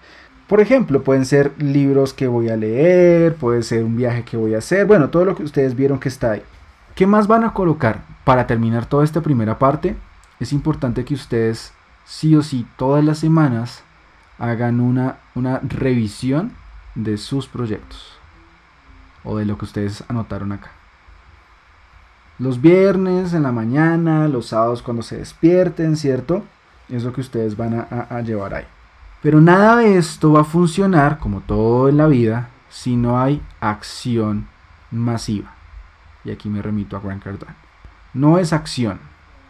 Por 0.47 0.59
ejemplo, 0.59 1.03
pueden 1.03 1.25
ser 1.25 1.53
libros 1.57 2.13
que 2.13 2.27
voy 2.27 2.49
a 2.49 2.57
leer, 2.57 3.35
puede 3.35 3.63
ser 3.63 3.83
un 3.83 3.95
viaje 3.95 4.23
que 4.23 4.35
voy 4.35 4.55
a 4.55 4.57
hacer, 4.57 4.85
bueno, 4.85 5.09
todo 5.09 5.23
lo 5.23 5.35
que 5.35 5.43
ustedes 5.43 5.75
vieron 5.75 5.99
que 5.99 6.09
está 6.09 6.31
ahí. 6.31 6.43
¿Qué 6.95 7.07
más 7.07 7.27
van 7.27 7.43
a 7.43 7.53
colocar? 7.53 8.01
Para 8.25 8.45
terminar 8.45 8.85
toda 8.85 9.03
esta 9.03 9.21
primera 9.21 9.57
parte, 9.57 9.95
es 10.39 10.51
importante 10.51 11.05
que 11.05 11.13
ustedes 11.13 11.73
sí 12.05 12.35
o 12.35 12.43
sí 12.43 12.67
todas 12.77 13.03
las 13.03 13.19
semanas 13.19 13.83
hagan 14.37 14.81
una, 14.81 15.17
una 15.33 15.59
revisión 15.59 16.51
de 16.95 17.17
sus 17.17 17.47
proyectos 17.47 18.17
o 19.23 19.37
de 19.37 19.45
lo 19.45 19.57
que 19.57 19.65
ustedes 19.65 20.03
anotaron 20.09 20.51
acá. 20.51 20.71
Los 22.37 22.61
viernes 22.61 23.33
en 23.33 23.43
la 23.43 23.51
mañana, 23.51 24.27
los 24.27 24.47
sábados 24.47 24.81
cuando 24.81 25.03
se 25.03 25.17
despierten, 25.17 25.95
¿cierto? 25.95 26.43
Es 26.89 27.03
lo 27.03 27.13
que 27.13 27.21
ustedes 27.21 27.55
van 27.55 27.87
a 27.89 28.21
llevar 28.21 28.53
ahí. 28.55 28.65
Pero 29.23 29.39
nada 29.39 29.77
de 29.77 29.97
esto 29.97 30.33
va 30.33 30.41
a 30.41 30.43
funcionar, 30.43 31.17
como 31.17 31.39
todo 31.39 31.87
en 31.87 31.95
la 31.95 32.07
vida, 32.07 32.49
si 32.69 32.97
no 32.97 33.21
hay 33.21 33.41
acción 33.61 34.47
masiva. 34.91 35.55
Y 36.25 36.31
aquí 36.31 36.49
me 36.49 36.61
remito 36.61 36.97
a 36.97 36.99
Grant 36.99 37.23
Cardone. 37.23 37.55
No 38.13 38.37
es 38.37 38.51
acción, 38.51 38.99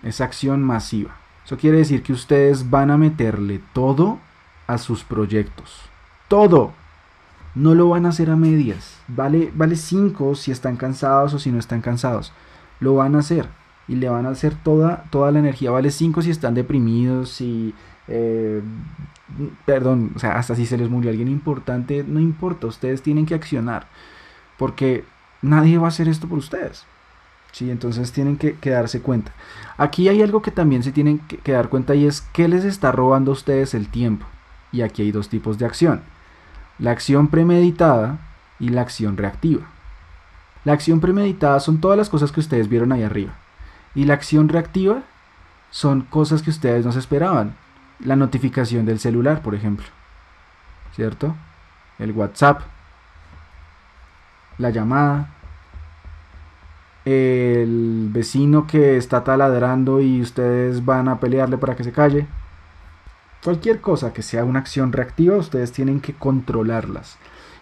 es 0.03 0.21
acción 0.21 0.61
masiva. 0.61 1.15
Eso 1.43 1.57
quiere 1.57 1.79
decir 1.79 2.03
que 2.03 2.13
ustedes 2.13 2.69
van 2.69 2.91
a 2.91 2.97
meterle 2.97 3.61
todo 3.73 4.19
a 4.67 4.77
sus 4.77 5.03
proyectos. 5.03 5.81
Todo. 6.27 6.71
No 7.55 7.73
lo 7.73 7.89
van 7.89 8.05
a 8.05 8.09
hacer 8.09 8.29
a 8.29 8.35
medias. 8.35 8.99
Vale, 9.07 9.51
vale 9.55 9.75
cinco 9.75 10.35
si 10.35 10.51
están 10.51 10.77
cansados 10.77 11.33
o 11.33 11.39
si 11.39 11.51
no 11.51 11.57
están 11.57 11.81
cansados. 11.81 12.31
Lo 12.79 12.93
van 12.93 13.15
a 13.15 13.19
hacer. 13.19 13.47
y 13.87 13.95
le 13.95 14.07
van 14.07 14.25
a 14.25 14.29
hacer 14.29 14.53
toda, 14.53 15.05
toda 15.09 15.31
la 15.31 15.39
energía. 15.39 15.71
Vale 15.71 15.91
5 15.91 16.21
si 16.21 16.29
están 16.29 16.53
deprimidos, 16.53 17.29
si... 17.29 17.73
Eh, 18.07 18.61
perdón, 19.65 20.11
o 20.15 20.19
sea, 20.19 20.37
hasta 20.37 20.55
si 20.55 20.65
se 20.65 20.77
les 20.77 20.89
murió 20.89 21.09
alguien 21.09 21.27
importante, 21.27 22.03
no 22.07 22.19
importa, 22.19 22.67
ustedes 22.67 23.01
tienen 23.01 23.25
que 23.25 23.35
accionar, 23.35 23.87
porque 24.57 25.05
nadie 25.41 25.77
va 25.77 25.85
a 25.85 25.89
hacer 25.89 26.07
esto 26.07 26.27
por 26.27 26.37
ustedes. 26.37 26.85
¿sí? 27.51 27.71
Entonces 27.71 28.11
tienen 28.11 28.37
que, 28.37 28.57
darse 28.69 29.01
cuenta. 29.01 29.31
Aquí 29.77 30.09
hay 30.09 30.21
algo 30.21 30.41
que 30.41 30.51
también 30.51 30.83
se 30.83 30.91
tienen 30.91 31.19
que, 31.19 31.37
que, 31.37 31.53
dar 31.53 31.69
cuenta 31.69 31.95
y 31.95 32.05
es 32.05 32.21
que 32.21 32.47
les 32.47 32.65
está 32.65 32.91
robando 32.91 33.31
a 33.31 33.33
ustedes 33.33 33.73
el 33.73 33.87
tiempo. 33.87 34.25
Y 34.71 34.81
aquí 34.81 35.03
hay 35.03 35.11
dos 35.11 35.29
tipos 35.29 35.57
de 35.57 35.65
acción. 35.65 36.01
La 36.79 36.91
acción 36.91 37.27
premeditada 37.27 38.17
y 38.59 38.69
la 38.69 38.81
acción 38.81 39.17
reactiva. 39.17 39.63
La 40.65 40.73
acción 40.73 40.99
premeditada 40.99 41.59
son 41.59 41.79
todas 41.81 41.97
las 41.97 42.09
cosas 42.09 42.31
que 42.31 42.39
ustedes 42.39 42.69
vieron 42.69 42.91
ahí 42.91 43.03
arriba. 43.03 43.33
Y 43.95 44.05
la 44.05 44.15
acción 44.15 44.49
reactiva 44.49 45.03
son 45.69 46.01
cosas 46.01 46.41
que 46.41 46.49
ustedes 46.49 46.85
no 46.85 46.91
se 46.91 46.99
esperaban. 46.99 47.55
La 47.99 48.15
notificación 48.15 48.85
del 48.85 48.99
celular, 48.99 49.41
por 49.41 49.55
ejemplo. 49.55 49.85
¿Cierto? 50.95 51.35
El 51.99 52.11
WhatsApp. 52.11 52.61
La 54.57 54.69
llamada. 54.69 55.29
El 57.05 58.09
vecino 58.11 58.65
que 58.67 58.97
está 58.97 59.23
taladrando 59.23 59.99
y 60.01 60.21
ustedes 60.21 60.85
van 60.85 61.07
a 61.07 61.19
pelearle 61.19 61.57
para 61.57 61.75
que 61.75 61.83
se 61.83 61.91
calle. 61.91 62.27
Cualquier 63.43 63.81
cosa 63.81 64.13
que 64.13 64.21
sea 64.21 64.45
una 64.45 64.59
acción 64.59 64.93
reactiva, 64.93 65.35
ustedes 65.35 65.73
tienen 65.73 65.99
que 65.99 66.13
controlarlas. 66.13 67.17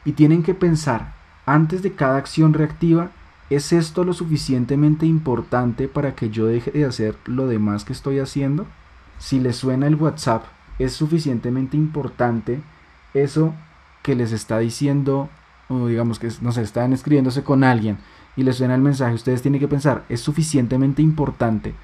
Y 0.06 0.12
tienen 0.12 0.44
que 0.44 0.54
pensar, 0.54 1.13
antes 1.46 1.82
de 1.82 1.94
cada 1.94 2.17
acción 2.17 2.54
reactiva, 2.54 3.10
¿es 3.50 3.74
esto 3.74 4.04
lo 4.04 4.13
suficientemente 4.13 5.06
importante 5.06 5.88
para 5.88 6.13
que 6.13 6.30
yo 6.30 6.46
deje 6.46 6.72
de 6.72 6.86
hacer 6.86 7.15
lo 7.26 7.48
demás 7.48 7.84
que 7.84 7.94
estoy 7.94 8.20
haciendo? 8.20 8.67
Si 9.21 9.39
les 9.39 9.55
suena 9.55 9.86
el 9.86 9.95
WhatsApp, 9.95 10.45
¿es 10.79 10.93
suficientemente 10.93 11.77
importante 11.77 12.60
eso 13.13 13.53
que 14.01 14.15
les 14.15 14.31
está 14.31 14.57
diciendo, 14.57 15.29
o 15.69 15.88
digamos 15.88 16.17
que 16.17 16.29
no 16.41 16.51
sé, 16.51 16.63
están 16.63 16.91
escribiéndose 16.91 17.43
con 17.43 17.63
alguien 17.63 17.99
y 18.36 18.41
les 18.41 18.57
suena 18.57 18.73
el 18.73 18.81
mensaje? 18.81 19.13
Ustedes 19.13 19.43
tienen 19.43 19.62
que 19.62 19.67
pensar, 19.67 20.03
¿es 20.10 20.21
suficientemente 20.21 21.03
importante 21.03 21.75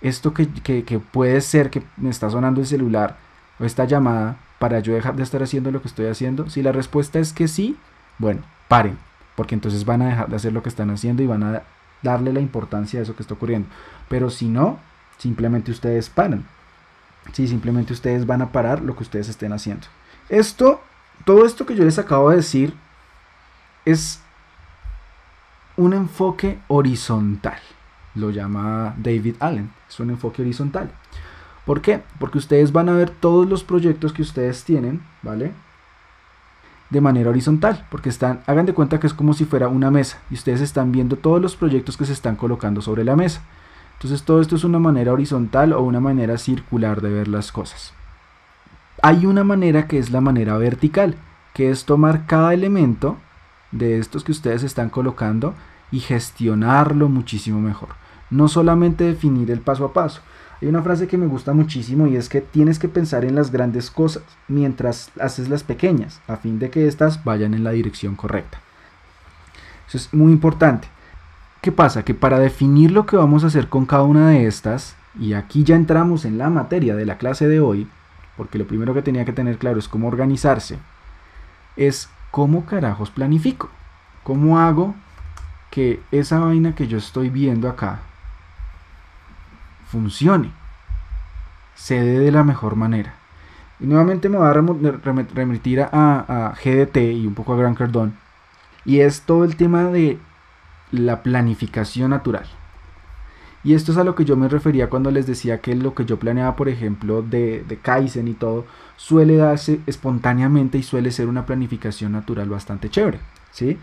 esto 0.00 0.34
que, 0.34 0.48
que 0.48 0.98
puede 0.98 1.40
ser 1.42 1.70
que 1.70 1.84
me 1.96 2.10
está 2.10 2.28
sonando 2.28 2.60
el 2.60 2.66
celular? 2.66 3.16
o 3.60 3.64
esta 3.64 3.84
llamada 3.84 4.38
para 4.58 4.80
yo 4.80 4.94
dejar 4.94 5.14
de 5.16 5.22
estar 5.22 5.42
haciendo 5.42 5.70
lo 5.70 5.82
que 5.82 5.88
estoy 5.88 6.06
haciendo? 6.06 6.48
Si 6.50 6.62
la 6.62 6.72
respuesta 6.72 7.18
es 7.18 7.32
que 7.32 7.46
sí, 7.46 7.76
bueno, 8.18 8.42
paren, 8.68 8.98
porque 9.36 9.54
entonces 9.54 9.84
van 9.84 10.02
a 10.02 10.08
dejar 10.08 10.28
de 10.28 10.36
hacer 10.36 10.52
lo 10.52 10.62
que 10.62 10.70
están 10.70 10.90
haciendo 10.90 11.22
y 11.22 11.26
van 11.26 11.42
a 11.42 11.62
darle 12.02 12.32
la 12.32 12.40
importancia 12.40 12.98
a 12.98 13.02
eso 13.02 13.14
que 13.14 13.22
está 13.22 13.34
ocurriendo. 13.34 13.68
Pero 14.08 14.30
si 14.30 14.48
no, 14.48 14.78
simplemente 15.18 15.70
ustedes 15.70 16.08
paran. 16.08 16.46
Sí, 17.32 17.46
simplemente 17.46 17.92
ustedes 17.92 18.26
van 18.26 18.42
a 18.42 18.52
parar 18.52 18.82
lo 18.82 18.96
que 18.96 19.02
ustedes 19.02 19.28
estén 19.28 19.52
haciendo. 19.52 19.86
Esto, 20.28 20.80
todo 21.24 21.46
esto 21.46 21.66
que 21.66 21.74
yo 21.74 21.84
les 21.84 21.98
acabo 21.98 22.30
de 22.30 22.36
decir 22.36 22.74
es 23.84 24.20
un 25.76 25.92
enfoque 25.92 26.58
horizontal. 26.68 27.58
Lo 28.14 28.30
llama 28.30 28.94
David 28.98 29.36
Allen. 29.40 29.70
Es 29.88 30.00
un 30.00 30.10
enfoque 30.10 30.42
horizontal. 30.42 30.90
¿Por 31.64 31.80
qué? 31.80 32.02
Porque 32.18 32.38
ustedes 32.38 32.72
van 32.72 32.88
a 32.88 32.94
ver 32.94 33.10
todos 33.10 33.48
los 33.48 33.64
proyectos 33.64 34.12
que 34.12 34.22
ustedes 34.22 34.64
tienen, 34.64 35.02
¿vale? 35.22 35.52
De 36.90 37.00
manera 37.00 37.30
horizontal, 37.30 37.86
porque 37.90 38.08
están, 38.08 38.42
hagan 38.46 38.66
de 38.66 38.74
cuenta 38.74 38.98
que 38.98 39.06
es 39.06 39.14
como 39.14 39.32
si 39.34 39.44
fuera 39.44 39.68
una 39.68 39.90
mesa 39.90 40.18
y 40.30 40.34
ustedes 40.34 40.60
están 40.60 40.90
viendo 40.90 41.16
todos 41.16 41.40
los 41.40 41.54
proyectos 41.54 41.96
que 41.96 42.04
se 42.04 42.12
están 42.12 42.34
colocando 42.34 42.82
sobre 42.82 43.04
la 43.04 43.14
mesa. 43.14 43.42
Entonces 44.00 44.22
todo 44.22 44.40
esto 44.40 44.56
es 44.56 44.64
una 44.64 44.78
manera 44.78 45.12
horizontal 45.12 45.74
o 45.74 45.82
una 45.82 46.00
manera 46.00 46.38
circular 46.38 47.02
de 47.02 47.10
ver 47.10 47.28
las 47.28 47.52
cosas. 47.52 47.92
Hay 49.02 49.26
una 49.26 49.44
manera 49.44 49.86
que 49.86 49.98
es 49.98 50.10
la 50.10 50.22
manera 50.22 50.56
vertical, 50.56 51.16
que 51.52 51.70
es 51.70 51.84
tomar 51.84 52.24
cada 52.24 52.54
elemento 52.54 53.18
de 53.72 53.98
estos 53.98 54.24
que 54.24 54.32
ustedes 54.32 54.62
están 54.62 54.88
colocando 54.88 55.54
y 55.92 56.00
gestionarlo 56.00 57.10
muchísimo 57.10 57.60
mejor. 57.60 57.90
No 58.30 58.48
solamente 58.48 59.04
definir 59.04 59.50
el 59.50 59.60
paso 59.60 59.84
a 59.84 59.92
paso, 59.92 60.22
hay 60.62 60.68
una 60.68 60.82
frase 60.82 61.06
que 61.06 61.18
me 61.18 61.26
gusta 61.26 61.52
muchísimo 61.52 62.06
y 62.06 62.16
es 62.16 62.30
que 62.30 62.40
tienes 62.40 62.78
que 62.78 62.88
pensar 62.88 63.26
en 63.26 63.34
las 63.34 63.50
grandes 63.50 63.90
cosas 63.90 64.22
mientras 64.48 65.10
haces 65.20 65.50
las 65.50 65.62
pequeñas, 65.62 66.22
a 66.26 66.36
fin 66.36 66.58
de 66.58 66.70
que 66.70 66.88
éstas 66.88 67.22
vayan 67.22 67.52
en 67.52 67.64
la 67.64 67.72
dirección 67.72 68.16
correcta. 68.16 68.62
Eso 69.86 69.98
es 69.98 70.14
muy 70.14 70.32
importante. 70.32 70.88
¿Qué 71.60 71.72
pasa? 71.72 72.04
Que 72.04 72.14
para 72.14 72.38
definir 72.38 72.90
lo 72.90 73.06
que 73.06 73.16
vamos 73.16 73.44
a 73.44 73.48
hacer 73.48 73.68
con 73.68 73.86
cada 73.86 74.04
una 74.04 74.30
de 74.30 74.46
estas, 74.46 74.96
y 75.18 75.34
aquí 75.34 75.64
ya 75.64 75.76
entramos 75.76 76.24
en 76.24 76.38
la 76.38 76.50
materia 76.50 76.94
de 76.96 77.06
la 77.06 77.18
clase 77.18 77.48
de 77.48 77.60
hoy, 77.60 77.88
porque 78.36 78.58
lo 78.58 78.66
primero 78.66 78.94
que 78.94 79.02
tenía 79.02 79.24
que 79.24 79.32
tener 79.32 79.58
claro 79.58 79.78
es 79.78 79.88
cómo 79.88 80.08
organizarse, 80.08 80.78
es 81.76 82.08
cómo 82.30 82.64
carajos 82.64 83.10
planifico. 83.10 83.68
¿Cómo 84.22 84.58
hago 84.58 84.94
que 85.70 86.00
esa 86.10 86.40
vaina 86.40 86.74
que 86.74 86.88
yo 86.88 86.98
estoy 86.98 87.30
viendo 87.30 87.68
acá 87.68 88.00
funcione, 89.90 90.52
se 91.74 92.00
dé 92.00 92.18
de 92.18 92.32
la 92.32 92.44
mejor 92.44 92.76
manera. 92.76 93.14
Y 93.80 93.86
nuevamente 93.86 94.28
me 94.28 94.38
va 94.38 94.50
a 94.50 94.52
remitir 94.52 95.80
a, 95.80 96.54
GDT 96.62 96.96
y 96.96 97.26
un 97.26 97.34
poco 97.34 97.54
a 97.54 97.56
Gran 97.56 97.74
Cardón. 97.74 98.14
Y 98.84 99.00
es 99.00 99.22
todo 99.22 99.44
el 99.44 99.56
tema 99.56 99.84
de 99.84 100.18
la 100.92 101.22
planificación 101.22 102.10
natural. 102.10 102.46
Y 103.62 103.74
esto 103.74 103.92
es 103.92 103.98
a 103.98 104.04
lo 104.04 104.14
que 104.14 104.24
yo 104.24 104.36
me 104.36 104.48
refería 104.48 104.88
cuando 104.88 105.10
les 105.10 105.26
decía 105.26 105.60
que 105.60 105.74
lo 105.74 105.94
que 105.94 106.06
yo 106.06 106.18
planeaba, 106.18 106.56
por 106.56 106.68
ejemplo, 106.68 107.22
de, 107.22 107.62
de 107.68 107.76
Kaizen 107.76 108.28
y 108.28 108.32
todo, 108.32 108.64
suele 108.96 109.36
darse 109.36 109.80
espontáneamente 109.86 110.78
y 110.78 110.82
suele 110.82 111.10
ser 111.10 111.28
una 111.28 111.44
planificación 111.44 112.12
natural 112.12 112.48
bastante 112.48 112.88
chévere. 112.88 113.20
¿sí? 113.52 113.78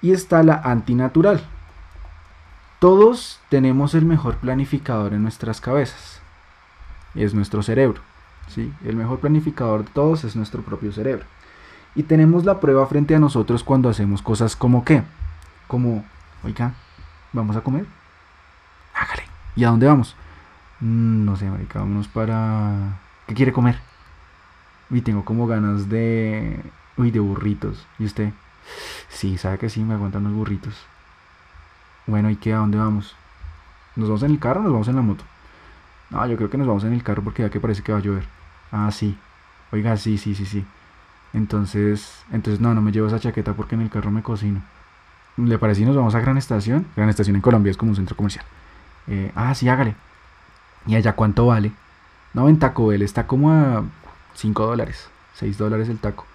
Y 0.00 0.12
está 0.12 0.42
la 0.44 0.54
antinatural, 0.54 1.42
todos 2.82 3.38
tenemos 3.48 3.94
el 3.94 4.04
mejor 4.04 4.38
planificador 4.38 5.14
en 5.14 5.22
nuestras 5.22 5.60
cabezas. 5.60 6.20
Es 7.14 7.32
nuestro 7.32 7.62
cerebro. 7.62 8.00
¿sí? 8.48 8.72
El 8.84 8.96
mejor 8.96 9.20
planificador 9.20 9.84
de 9.84 9.90
todos 9.92 10.24
es 10.24 10.34
nuestro 10.34 10.62
propio 10.62 10.90
cerebro. 10.90 11.24
Y 11.94 12.02
tenemos 12.02 12.44
la 12.44 12.58
prueba 12.58 12.84
frente 12.88 13.14
a 13.14 13.20
nosotros 13.20 13.62
cuando 13.62 13.88
hacemos 13.88 14.20
cosas 14.20 14.56
como 14.56 14.84
qué. 14.84 15.04
Como, 15.68 16.04
oiga, 16.44 16.74
¿vamos 17.32 17.56
a 17.56 17.60
comer? 17.60 17.86
Hágale. 18.94 19.24
¿Y 19.56 19.64
a 19.64 19.68
dónde 19.68 19.86
vamos? 19.86 20.16
Mm, 20.80 21.24
no 21.24 21.36
sé, 21.36 21.48
marica, 21.48 21.78
vámonos 21.78 22.08
para... 22.08 22.98
¿Qué 23.26 23.34
quiere 23.34 23.52
comer? 23.52 23.78
Uy, 24.90 25.00
tengo 25.00 25.24
como 25.24 25.46
ganas 25.46 25.88
de... 25.88 26.60
Uy, 26.96 27.10
de 27.10 27.20
burritos. 27.20 27.86
¿Y 27.98 28.04
usted? 28.04 28.32
Sí, 29.08 29.38
sabe 29.38 29.58
que 29.58 29.68
sí, 29.68 29.82
me 29.82 29.94
aguantan 29.94 30.24
los 30.24 30.32
burritos. 30.32 30.74
Bueno, 32.06 32.30
¿y 32.30 32.36
qué? 32.36 32.52
¿A 32.52 32.58
dónde 32.58 32.78
vamos? 32.78 33.14
¿Nos 33.96 34.08
vamos 34.08 34.22
en 34.22 34.32
el 34.32 34.38
carro 34.38 34.60
o 34.60 34.62
nos 34.64 34.72
vamos 34.72 34.88
en 34.88 34.96
la 34.96 35.02
moto? 35.02 35.24
No, 36.10 36.26
yo 36.26 36.36
creo 36.36 36.50
que 36.50 36.58
nos 36.58 36.66
vamos 36.66 36.84
en 36.84 36.92
el 36.92 37.02
carro 37.02 37.22
porque 37.22 37.42
ya 37.42 37.50
que 37.50 37.60
parece 37.60 37.82
que 37.82 37.92
va 37.92 37.98
a 37.98 38.02
llover. 38.02 38.26
Ah, 38.70 38.90
sí. 38.90 39.16
Oiga, 39.70 39.96
sí, 39.96 40.18
sí, 40.18 40.34
sí, 40.34 40.44
sí. 40.44 40.64
Entonces, 41.32 42.24
entonces 42.30 42.60
no, 42.60 42.74
no 42.74 42.82
me 42.82 42.92
llevo 42.92 43.06
esa 43.06 43.20
chaqueta 43.20 43.54
porque 43.54 43.74
en 43.74 43.82
el 43.82 43.90
carro 43.90 44.10
me 44.10 44.22
cocino. 44.22 44.62
¿Le 45.36 45.58
parece 45.58 45.84
nos 45.84 45.96
vamos 45.96 46.14
a 46.14 46.20
Gran 46.20 46.36
Estación? 46.36 46.86
Gran 46.94 47.08
Estación 47.08 47.36
en 47.36 47.42
Colombia 47.42 47.70
es 47.70 47.76
como 47.76 47.90
un 47.90 47.96
centro 47.96 48.16
comercial. 48.16 48.44
Eh, 49.06 49.32
ah, 49.34 49.54
sí, 49.54 49.68
hágale. 49.68 49.94
¿Y 50.86 50.94
allá 50.94 51.14
cuánto 51.14 51.46
vale? 51.46 51.72
No, 52.34 52.48
en 52.48 52.58
Taco 52.58 52.88
Bell 52.88 53.02
está 53.02 53.26
como 53.26 53.50
a 53.50 53.84
5 54.34 54.66
dólares. 54.66 55.08
6 55.34 55.58
dólares 55.58 55.88
el 55.88 55.98
taco. 55.98 56.26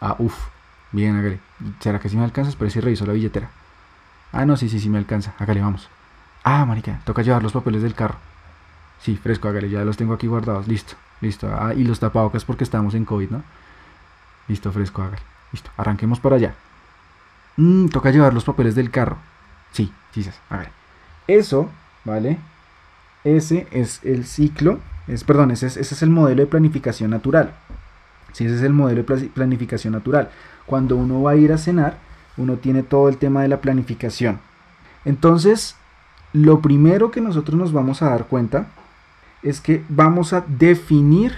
Ah, 0.00 0.16
uff. 0.18 0.48
Bien, 0.92 1.16
hágale. 1.16 1.40
¿Será 1.80 1.98
que 1.98 2.08
si 2.08 2.16
me 2.16 2.24
alcanzas? 2.24 2.56
Pero 2.56 2.70
si 2.70 2.80
reviso 2.80 3.06
la 3.06 3.12
billetera. 3.12 3.50
Ah, 4.32 4.44
no, 4.44 4.56
sí, 4.56 4.68
sí, 4.68 4.80
sí 4.80 4.88
me 4.88 4.98
alcanza. 4.98 5.34
Hágale, 5.38 5.60
vamos. 5.60 5.88
Ah, 6.42 6.64
marica, 6.64 7.00
toca 7.04 7.22
llevar 7.22 7.42
los 7.42 7.52
papeles 7.52 7.82
del 7.82 7.94
carro. 7.94 8.16
Sí, 9.00 9.16
fresco, 9.16 9.48
hágale, 9.48 9.70
ya 9.70 9.84
los 9.84 9.96
tengo 9.96 10.14
aquí 10.14 10.26
guardados. 10.26 10.68
Listo, 10.68 10.94
listo. 11.20 11.48
Ah, 11.52 11.74
y 11.74 11.84
los 11.84 12.00
tapabocas 12.00 12.44
porque 12.44 12.64
estamos 12.64 12.94
en 12.94 13.04
COVID, 13.04 13.30
¿no? 13.30 13.42
Listo, 14.48 14.72
fresco, 14.72 15.02
hágale. 15.02 15.22
Listo, 15.52 15.70
arranquemos 15.76 16.20
para 16.20 16.36
allá. 16.36 16.54
Mmm, 17.56 17.88
toca 17.88 18.10
llevar 18.10 18.34
los 18.34 18.44
papeles 18.44 18.74
del 18.74 18.90
carro. 18.90 19.18
Sí, 19.72 19.92
sí, 20.12 20.22
sí, 20.22 20.30
hágale. 20.48 20.70
Eso, 21.26 21.70
¿vale? 22.04 22.38
Ese 23.24 23.66
es 23.70 24.00
el 24.02 24.24
ciclo, 24.24 24.78
es, 25.06 25.24
perdón, 25.24 25.50
ese 25.50 25.66
es, 25.66 25.76
ese 25.76 25.94
es 25.94 26.02
el 26.02 26.10
modelo 26.10 26.42
de 26.42 26.46
planificación 26.46 27.10
natural. 27.10 27.52
Sí, 28.32 28.44
ese 28.44 28.56
es 28.56 28.62
el 28.62 28.72
modelo 28.72 29.02
de 29.02 29.26
planificación 29.28 29.92
natural. 29.92 30.30
Cuando 30.66 30.96
uno 30.96 31.22
va 31.22 31.32
a 31.32 31.36
ir 31.36 31.52
a 31.52 31.58
cenar, 31.58 31.98
uno 32.36 32.56
tiene 32.56 32.82
todo 32.82 33.08
el 33.08 33.16
tema 33.16 33.42
de 33.42 33.48
la 33.48 33.60
planificación. 33.60 34.38
Entonces, 35.04 35.76
lo 36.32 36.60
primero 36.60 37.10
que 37.10 37.20
nosotros 37.20 37.58
nos 37.58 37.72
vamos 37.72 38.02
a 38.02 38.10
dar 38.10 38.26
cuenta 38.26 38.66
es 39.42 39.60
que 39.60 39.84
vamos 39.88 40.32
a 40.32 40.44
definir 40.46 41.34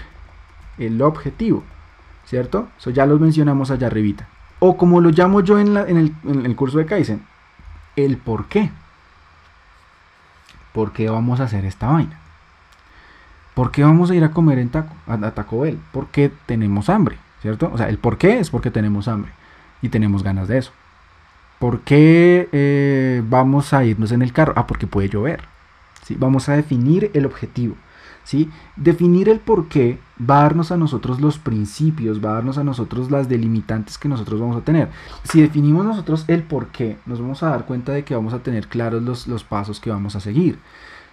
el 0.77 1.01
objetivo, 1.01 1.63
¿cierto? 2.25 2.67
Eso 2.77 2.89
ya 2.89 3.05
lo 3.05 3.17
mencionamos 3.17 3.71
allá 3.71 3.87
arribita. 3.87 4.27
O 4.65 4.77
como 4.77 5.01
lo 5.01 5.09
llamo 5.09 5.41
yo 5.41 5.59
en, 5.59 5.75
el, 5.75 6.55
curso 6.55 6.77
de 6.77 6.85
Kaizen, 6.85 7.21
el 7.97 8.15
por 8.15 8.45
qué. 8.45 8.71
¿por 10.71 10.93
qué 10.93 11.09
vamos 11.09 11.41
a 11.41 11.43
hacer 11.43 11.65
esta 11.65 11.87
vaina? 11.87 12.17
¿Por 13.55 13.71
qué 13.71 13.83
vamos 13.83 14.09
a 14.09 14.15
ir 14.15 14.23
a 14.23 14.31
comer 14.31 14.59
en 14.59 14.69
taco, 14.69 14.95
a, 15.05 15.17
Taco 15.31 15.59
Bell? 15.59 15.77
Porque 15.91 16.31
tenemos 16.45 16.89
hambre, 16.89 17.17
¿cierto? 17.41 17.71
O 17.73 17.77
sea, 17.77 17.89
el 17.89 17.97
por 17.97 18.17
qué 18.17 18.39
es 18.39 18.49
porque 18.49 18.71
tenemos 18.71 19.09
hambre 19.09 19.33
y 19.81 19.89
tenemos 19.89 20.23
ganas 20.23 20.47
de 20.47 20.59
eso. 20.59 20.71
¿Por 21.59 21.81
qué 21.81 22.47
eh, 22.53 23.21
vamos 23.27 23.73
a 23.73 23.83
irnos 23.83 24.13
en 24.13 24.21
el 24.21 24.31
carro? 24.31 24.53
Ah, 24.55 24.65
porque 24.65 24.87
puede 24.87 25.09
llover. 25.09 25.41
¿sí? 26.05 26.15
Vamos 26.17 26.47
a 26.47 26.53
definir 26.53 27.11
el 27.13 27.25
objetivo. 27.25 27.75
¿Sí? 28.23 28.49
Definir 28.75 29.29
el 29.29 29.39
por 29.39 29.67
qué 29.67 29.99
va 30.19 30.39
a 30.39 30.43
darnos 30.43 30.71
a 30.71 30.77
nosotros 30.77 31.21
los 31.21 31.37
principios, 31.37 32.23
va 32.23 32.31
a 32.31 32.35
darnos 32.35 32.57
a 32.57 32.63
nosotros 32.63 33.11
las 33.11 33.29
delimitantes 33.29 33.97
que 33.97 34.09
nosotros 34.09 34.39
vamos 34.39 34.57
a 34.57 34.61
tener. 34.61 34.89
Si 35.23 35.41
definimos 35.41 35.85
nosotros 35.85 36.25
el 36.27 36.43
por 36.43 36.67
qué, 36.67 36.97
nos 37.05 37.19
vamos 37.19 37.43
a 37.43 37.49
dar 37.49 37.65
cuenta 37.65 37.91
de 37.91 38.03
que 38.03 38.15
vamos 38.15 38.33
a 38.33 38.39
tener 38.39 38.67
claros 38.67 39.03
los, 39.03 39.27
los 39.27 39.43
pasos 39.43 39.79
que 39.79 39.89
vamos 39.89 40.15
a 40.15 40.19
seguir. 40.19 40.59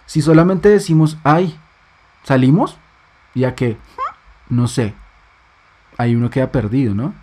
Si 0.05 0.21
solamente 0.21 0.69
decimos, 0.69 1.17
ay, 1.23 1.57
¿Salimos? 2.23 2.77
Ya 3.33 3.55
que, 3.55 3.77
no 4.49 4.67
sé, 4.67 4.93
hay 5.97 6.15
uno 6.15 6.29
queda 6.29 6.51
perdido, 6.51 6.93
¿no? 6.93 7.13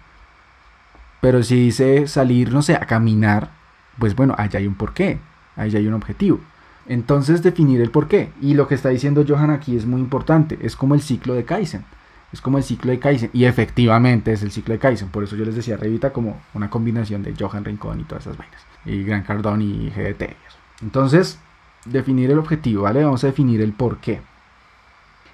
Pero 1.20 1.42
si 1.42 1.57
dice 1.57 2.07
salir, 2.07 2.53
no 2.53 2.62
sé, 2.62 2.74
a 2.74 2.87
caminar, 2.87 3.51
pues 3.98 4.14
bueno, 4.14 4.35
allá 4.38 4.59
hay 4.59 4.66
un 4.66 4.74
porqué, 4.74 5.18
allá 5.57 5.79
hay 5.79 5.87
un 5.87 5.94
objetivo. 5.94 6.40
Entonces 6.88 7.42
definir 7.42 7.81
el 7.81 7.90
porqué. 7.90 8.31
Y 8.40 8.55
lo 8.55 8.66
que 8.66 8.74
está 8.74 8.88
diciendo 8.88 9.24
Johan 9.27 9.51
aquí 9.51 9.77
es 9.77 9.87
muy 9.87 10.01
importante, 10.01 10.59
es 10.62 10.74
como 10.74 10.94
el 10.94 11.03
ciclo 11.03 11.35
de 11.35 11.44
Kaizen. 11.44 11.85
Es 12.33 12.40
como 12.40 12.59
el 12.59 12.64
ciclo 12.64 12.90
de 12.90 12.98
Kaizen. 12.98 13.31
Y 13.33 13.44
efectivamente 13.44 14.33
es 14.33 14.42
el 14.42 14.51
ciclo 14.51 14.72
de 14.72 14.81
Kaizen. 14.81 15.09
Por 15.09 15.24
eso 15.24 15.37
yo 15.37 15.44
les 15.44 15.55
decía 15.55 15.77
Revita 15.77 16.12
como 16.12 16.40
una 16.55 16.68
combinación 16.68 17.22
de 17.22 17.35
Johan 17.38 17.64
Rincón 17.64 18.01
y 18.01 18.05
todas 18.05 18.27
esas 18.27 18.37
vainas. 18.37 18.61
Y 18.85 19.03
Gran 19.05 19.22
Cardón 19.22 19.62
y 19.62 19.90
GDT. 19.90 20.35
Entonces, 20.83 21.38
definir 21.85 22.31
el 22.31 22.38
objetivo, 22.38 22.83
¿vale? 22.83 23.05
Vamos 23.05 23.24
a 23.24 23.29
definir 23.29 23.61
el 23.61 23.72
porqué. 23.72 24.20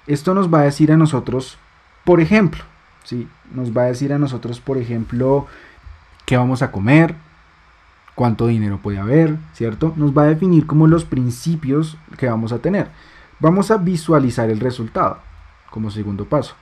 Esto 0.07 0.33
nos 0.33 0.53
va 0.53 0.61
a 0.61 0.63
decir 0.63 0.91
a 0.91 0.97
nosotros, 0.97 1.57
por 2.03 2.21
ejemplo, 2.21 2.63
¿sí? 3.03 3.27
nos 3.51 3.75
va 3.75 3.83
a 3.83 3.85
decir 3.85 4.13
a 4.13 4.19
nosotros, 4.19 4.59
por 4.59 4.77
ejemplo, 4.77 5.47
qué 6.25 6.37
vamos 6.37 6.61
a 6.61 6.71
comer, 6.71 7.15
cuánto 8.15 8.47
dinero 8.47 8.79
puede 8.81 8.97
haber, 8.99 9.37
¿cierto? 9.53 9.93
Nos 9.95 10.17
va 10.17 10.23
a 10.23 10.27
definir 10.27 10.65
como 10.65 10.87
los 10.87 11.05
principios 11.05 11.97
que 12.17 12.27
vamos 12.27 12.51
a 12.51 12.59
tener. 12.59 12.89
Vamos 13.39 13.71
a 13.71 13.77
visualizar 13.77 14.49
el 14.49 14.59
resultado 14.59 15.19
como 15.69 15.91
segundo 15.91 16.25
paso. 16.25 16.55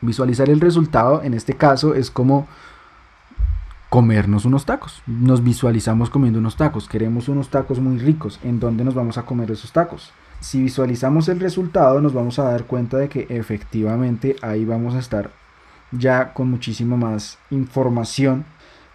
Visualizar 0.00 0.50
el 0.50 0.60
resultado 0.60 1.22
en 1.22 1.34
este 1.34 1.54
caso 1.54 1.94
es 1.94 2.10
como 2.10 2.48
comernos 3.88 4.44
unos 4.44 4.66
tacos. 4.66 5.02
Nos 5.06 5.42
visualizamos 5.44 6.10
comiendo 6.10 6.38
unos 6.38 6.56
tacos. 6.56 6.88
Queremos 6.88 7.28
unos 7.28 7.48
tacos 7.48 7.78
muy 7.78 7.98
ricos. 7.98 8.40
¿En 8.42 8.58
dónde 8.58 8.84
nos 8.84 8.94
vamos 8.94 9.18
a 9.18 9.22
comer 9.22 9.50
esos 9.50 9.72
tacos? 9.72 10.12
si 10.40 10.62
visualizamos 10.62 11.28
el 11.28 11.38
resultado 11.38 12.00
nos 12.00 12.14
vamos 12.14 12.38
a 12.38 12.44
dar 12.44 12.64
cuenta 12.64 12.96
de 12.96 13.08
que 13.08 13.26
efectivamente 13.28 14.36
ahí 14.42 14.64
vamos 14.64 14.94
a 14.94 14.98
estar 14.98 15.30
ya 15.92 16.32
con 16.32 16.50
muchísima 16.50 16.96
más 16.96 17.38
información 17.50 18.44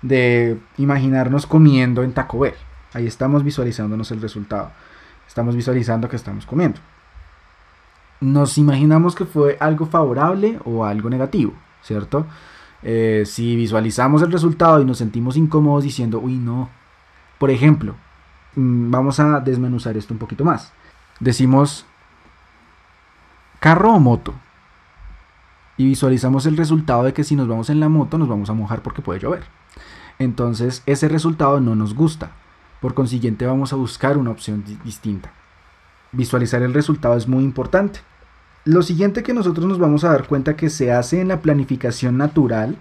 de 0.02 0.60
imaginarnos 0.78 1.46
comiendo 1.46 2.04
en 2.04 2.14
Taco 2.14 2.40
Bell. 2.40 2.56
Ahí 2.94 3.08
estamos 3.08 3.44
visualizándonos 3.44 4.12
el 4.12 4.22
resultado. 4.22 4.72
Estamos 5.28 5.56
visualizando 5.56 6.08
que 6.08 6.16
estamos 6.16 6.46
comiendo. 6.46 6.80
Nos 8.22 8.58
imaginamos 8.58 9.16
que 9.16 9.26
fue 9.26 9.58
algo 9.60 9.86
favorable 9.86 10.60
o 10.64 10.86
algo 10.86 11.10
negativo, 11.10 11.54
¿cierto? 11.82 12.26
Eh, 12.84 13.24
si 13.26 13.56
visualizamos 13.56 14.22
el 14.22 14.32
resultado 14.32 14.82
y 14.82 14.86
nos 14.86 15.00
sentimos 15.00 15.38
incómodos 15.38 15.84
diciendo, 15.84 16.20
uy, 16.20 16.38
no. 16.38 16.70
Por 17.38 17.52
ejemplo, 17.52 17.96
mm, 18.56 18.92
vamos 18.92 19.20
a 19.20 19.40
desmenuzar 19.40 19.98
esto 19.98 20.14
un 20.14 20.20
poquito 20.20 20.46
más 20.46 20.72
decimos 21.20 21.86
carro 23.60 23.94
o 23.94 24.00
moto. 24.00 24.34
Y 25.78 25.86
visualizamos 25.86 26.46
el 26.46 26.58
resultado 26.58 27.04
de 27.04 27.14
que 27.14 27.24
si 27.24 27.36
nos 27.36 27.48
vamos 27.48 27.70
en 27.70 27.80
la 27.80 27.90
moto 27.90 28.18
nos 28.18 28.30
vamos 28.30 28.50
a 28.50 28.54
mojar 28.54 28.82
porque 28.82 29.02
puede 29.02 29.20
llover. 29.20 29.44
Entonces 30.20 30.84
ese 30.86 31.08
resultado 31.10 31.60
no 31.60 31.76
nos 31.76 31.94
gusta. 31.94 32.32
Por 32.82 32.94
consiguiente 32.94 33.46
vamos 33.46 33.74
a 33.74 33.76
buscar 33.76 34.18
una 34.18 34.32
opción 34.32 34.64
distinta. 34.84 35.32
Visualizar 36.12 36.62
el 36.62 36.74
resultado 36.74 37.18
es 37.18 37.28
muy 37.28 37.44
importante. 37.44 38.00
Lo 38.64 38.82
siguiente 38.82 39.24
que 39.24 39.34
nosotros 39.34 39.66
nos 39.66 39.80
vamos 39.80 40.04
a 40.04 40.12
dar 40.12 40.28
cuenta 40.28 40.56
que 40.56 40.70
se 40.70 40.92
hace 40.92 41.22
en 41.22 41.28
la 41.28 41.42
planificación 41.42 42.18
natural 42.18 42.78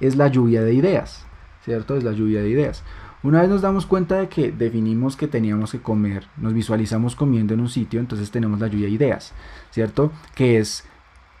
es 0.00 0.16
la 0.16 0.28
lluvia 0.28 0.62
de 0.62 0.74
ideas. 0.74 1.26
¿Cierto? 1.64 1.96
Es 1.96 2.04
la 2.04 2.12
lluvia 2.12 2.40
de 2.40 2.48
ideas. 2.48 2.82
Una 3.22 3.40
vez 3.40 3.50
nos 3.50 3.62
damos 3.62 3.84
cuenta 3.84 4.16
de 4.16 4.28
que 4.28 4.52
definimos 4.52 5.16
que 5.16 5.26
teníamos 5.26 5.72
que 5.72 5.80
comer, 5.80 6.28
nos 6.36 6.54
visualizamos 6.54 7.16
comiendo 7.16 7.52
en 7.52 7.58
un 7.58 7.68
sitio, 7.68 7.98
entonces 7.98 8.30
tenemos 8.30 8.60
la 8.60 8.68
lluvia 8.68 8.86
de 8.86 8.92
ideas, 8.92 9.32
¿cierto? 9.72 10.12
Que 10.36 10.58
es 10.58 10.84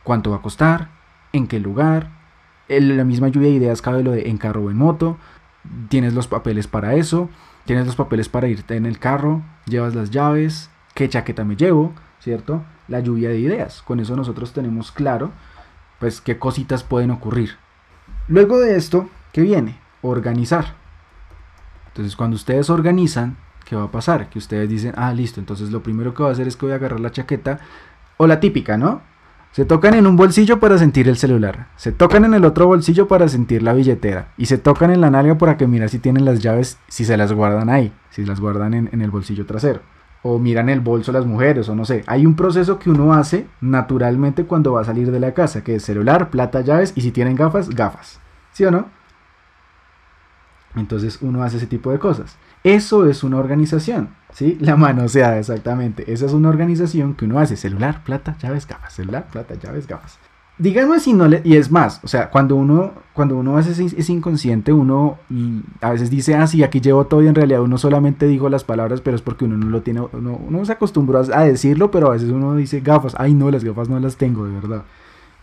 cuánto 0.02 0.30
va 0.32 0.38
a 0.38 0.42
costar, 0.42 0.88
en 1.32 1.46
qué 1.46 1.60
lugar, 1.60 2.10
la 2.68 3.04
misma 3.04 3.28
lluvia 3.28 3.48
de 3.48 3.54
ideas 3.54 3.82
cabe 3.82 4.02
lo 4.02 4.12
de 4.12 4.28
en 4.28 4.38
carro 4.38 4.64
o 4.64 4.70
en 4.70 4.76
moto, 4.76 5.18
tienes 5.88 6.14
los 6.14 6.28
papeles 6.28 6.66
para 6.66 6.94
eso, 6.94 7.28
tienes 7.64 7.86
los 7.86 7.96
papeles 7.96 8.28
para 8.28 8.48
irte 8.48 8.76
en 8.76 8.86
el 8.86 8.98
carro, 8.98 9.42
llevas 9.66 9.94
las 9.94 10.10
llaves, 10.10 10.70
qué 10.94 11.08
chaqueta 11.08 11.44
me 11.44 11.56
llevo, 11.56 11.92
¿cierto? 12.20 12.64
La 12.88 13.00
lluvia 13.00 13.28
de 13.30 13.38
ideas, 13.38 13.82
con 13.82 14.00
eso 14.00 14.16
nosotros 14.16 14.52
tenemos 14.52 14.92
claro, 14.92 15.30
pues 15.98 16.20
qué 16.20 16.38
cositas 16.38 16.84
pueden 16.84 17.10
ocurrir. 17.10 17.56
Luego 18.28 18.58
de 18.58 18.76
esto, 18.76 19.08
¿qué 19.32 19.42
viene? 19.42 19.78
Organizar. 20.02 20.74
Entonces, 21.88 22.16
cuando 22.16 22.36
ustedes 22.36 22.70
organizan, 22.70 23.36
¿qué 23.64 23.74
va 23.74 23.84
a 23.84 23.90
pasar? 23.90 24.28
Que 24.30 24.38
ustedes 24.38 24.68
dicen, 24.68 24.94
ah, 24.96 25.12
listo, 25.12 25.40
entonces 25.40 25.70
lo 25.70 25.82
primero 25.82 26.14
que 26.14 26.22
voy 26.22 26.30
a 26.30 26.32
hacer 26.32 26.46
es 26.46 26.56
que 26.56 26.66
voy 26.66 26.72
a 26.72 26.76
agarrar 26.76 27.00
la 27.00 27.10
chaqueta, 27.10 27.58
o 28.16 28.26
la 28.26 28.40
típica, 28.40 28.76
¿no? 28.76 29.02
Se 29.52 29.64
tocan 29.64 29.94
en 29.94 30.06
un 30.06 30.16
bolsillo 30.16 30.60
para 30.60 30.78
sentir 30.78 31.08
el 31.08 31.16
celular, 31.16 31.68
se 31.76 31.90
tocan 31.90 32.24
en 32.24 32.34
el 32.34 32.44
otro 32.44 32.66
bolsillo 32.66 33.08
para 33.08 33.28
sentir 33.28 33.62
la 33.62 33.72
billetera, 33.72 34.28
y 34.36 34.46
se 34.46 34.58
tocan 34.58 34.90
en 34.90 35.00
la 35.00 35.10
nalga 35.10 35.36
para 35.36 35.56
que 35.56 35.66
mirar 35.66 35.88
si 35.88 35.98
tienen 35.98 36.24
las 36.24 36.40
llaves, 36.40 36.78
si 36.88 37.04
se 37.04 37.16
las 37.16 37.32
guardan 37.32 37.68
ahí, 37.68 37.92
si 38.10 38.24
las 38.24 38.40
guardan 38.40 38.74
en, 38.74 38.88
en 38.92 39.02
el 39.02 39.10
bolsillo 39.10 39.46
trasero 39.46 39.80
o 40.22 40.38
miran 40.38 40.68
el 40.68 40.80
bolso 40.80 41.12
las 41.12 41.26
mujeres, 41.26 41.68
o 41.68 41.74
no 41.74 41.84
sé. 41.84 42.04
Hay 42.06 42.26
un 42.26 42.34
proceso 42.34 42.78
que 42.78 42.90
uno 42.90 43.14
hace 43.14 43.46
naturalmente 43.60 44.44
cuando 44.44 44.72
va 44.72 44.82
a 44.82 44.84
salir 44.84 45.10
de 45.10 45.20
la 45.20 45.32
casa, 45.32 45.62
que 45.62 45.76
es 45.76 45.84
celular, 45.84 46.30
plata, 46.30 46.60
llaves, 46.60 46.92
y 46.96 47.02
si 47.02 47.12
tienen 47.12 47.36
gafas, 47.36 47.70
gafas. 47.70 48.20
¿Sí 48.52 48.64
o 48.64 48.70
no? 48.70 48.86
Entonces 50.74 51.18
uno 51.22 51.42
hace 51.42 51.56
ese 51.58 51.66
tipo 51.66 51.90
de 51.90 51.98
cosas. 51.98 52.36
Eso 52.64 53.06
es 53.08 53.22
una 53.22 53.38
organización, 53.38 54.10
¿sí? 54.32 54.58
La 54.60 54.76
manoseada, 54.76 55.38
exactamente. 55.38 56.12
Esa 56.12 56.26
es 56.26 56.32
una 56.32 56.48
organización 56.48 57.14
que 57.14 57.24
uno 57.24 57.38
hace. 57.38 57.56
Celular, 57.56 58.02
plata, 58.04 58.36
llaves, 58.40 58.66
gafas. 58.66 58.92
Celular, 58.92 59.26
plata, 59.30 59.54
llaves, 59.54 59.86
gafas. 59.86 60.18
Díganme 60.58 60.98
si 60.98 61.12
no 61.12 61.28
le... 61.28 61.40
Y 61.44 61.56
es 61.56 61.70
más, 61.70 62.00
o 62.02 62.08
sea, 62.08 62.30
cuando 62.30 62.56
uno, 62.56 62.92
cuando 63.12 63.36
uno 63.36 63.54
veces 63.54 63.78
es 63.78 64.10
inconsciente, 64.10 64.72
uno 64.72 65.16
a 65.80 65.92
veces 65.92 66.10
dice, 66.10 66.34
ah, 66.34 66.48
sí, 66.48 66.64
aquí 66.64 66.80
llevo 66.80 67.06
todo 67.06 67.22
y 67.22 67.28
en 67.28 67.36
realidad 67.36 67.60
uno 67.60 67.78
solamente 67.78 68.26
dijo 68.26 68.48
las 68.48 68.64
palabras, 68.64 69.00
pero 69.00 69.14
es 69.14 69.22
porque 69.22 69.44
uno 69.44 69.56
no 69.56 69.68
lo 69.68 69.82
tiene, 69.82 70.00
uno, 70.00 70.32
uno 70.34 70.64
se 70.64 70.72
acostumbró 70.72 71.22
a 71.32 71.44
decirlo, 71.44 71.92
pero 71.92 72.08
a 72.08 72.14
veces 72.14 72.30
uno 72.30 72.56
dice 72.56 72.80
gafas, 72.80 73.14
ay 73.18 73.34
no, 73.34 73.52
las 73.52 73.62
gafas 73.62 73.88
no 73.88 74.00
las 74.00 74.16
tengo, 74.16 74.46
de 74.46 74.54
verdad. 74.54 74.82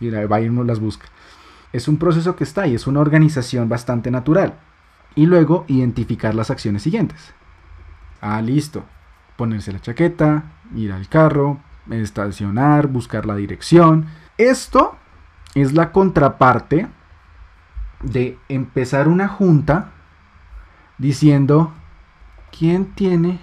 Y 0.00 0.10
va 0.10 0.38
y 0.42 0.50
uno 0.50 0.64
las 0.64 0.80
busca. 0.80 1.06
Es 1.72 1.88
un 1.88 1.96
proceso 1.96 2.36
que 2.36 2.44
está 2.44 2.62
ahí, 2.64 2.74
es 2.74 2.86
una 2.86 3.00
organización 3.00 3.70
bastante 3.70 4.10
natural 4.10 4.52
y 5.16 5.26
luego 5.26 5.64
identificar 5.66 6.36
las 6.36 6.50
acciones 6.50 6.82
siguientes. 6.82 7.34
Ah, 8.20 8.40
listo. 8.40 8.84
Ponerse 9.36 9.72
la 9.72 9.80
chaqueta, 9.80 10.44
ir 10.74 10.92
al 10.92 11.08
carro, 11.08 11.58
estacionar, 11.90 12.86
buscar 12.86 13.26
la 13.26 13.34
dirección. 13.34 14.06
Esto 14.38 14.96
es 15.54 15.72
la 15.72 15.90
contraparte 15.90 16.86
de 18.02 18.38
empezar 18.48 19.08
una 19.08 19.26
junta 19.26 19.90
diciendo, 20.98 21.72
¿quién 22.56 22.86
tiene 22.92 23.40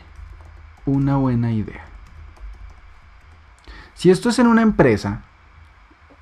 una 0.86 1.18
buena 1.18 1.52
idea? 1.52 1.86
Si 3.94 4.12
esto 4.12 4.30
es 4.30 4.40
en 4.40 4.48
una 4.48 4.62
empresa, 4.62 5.24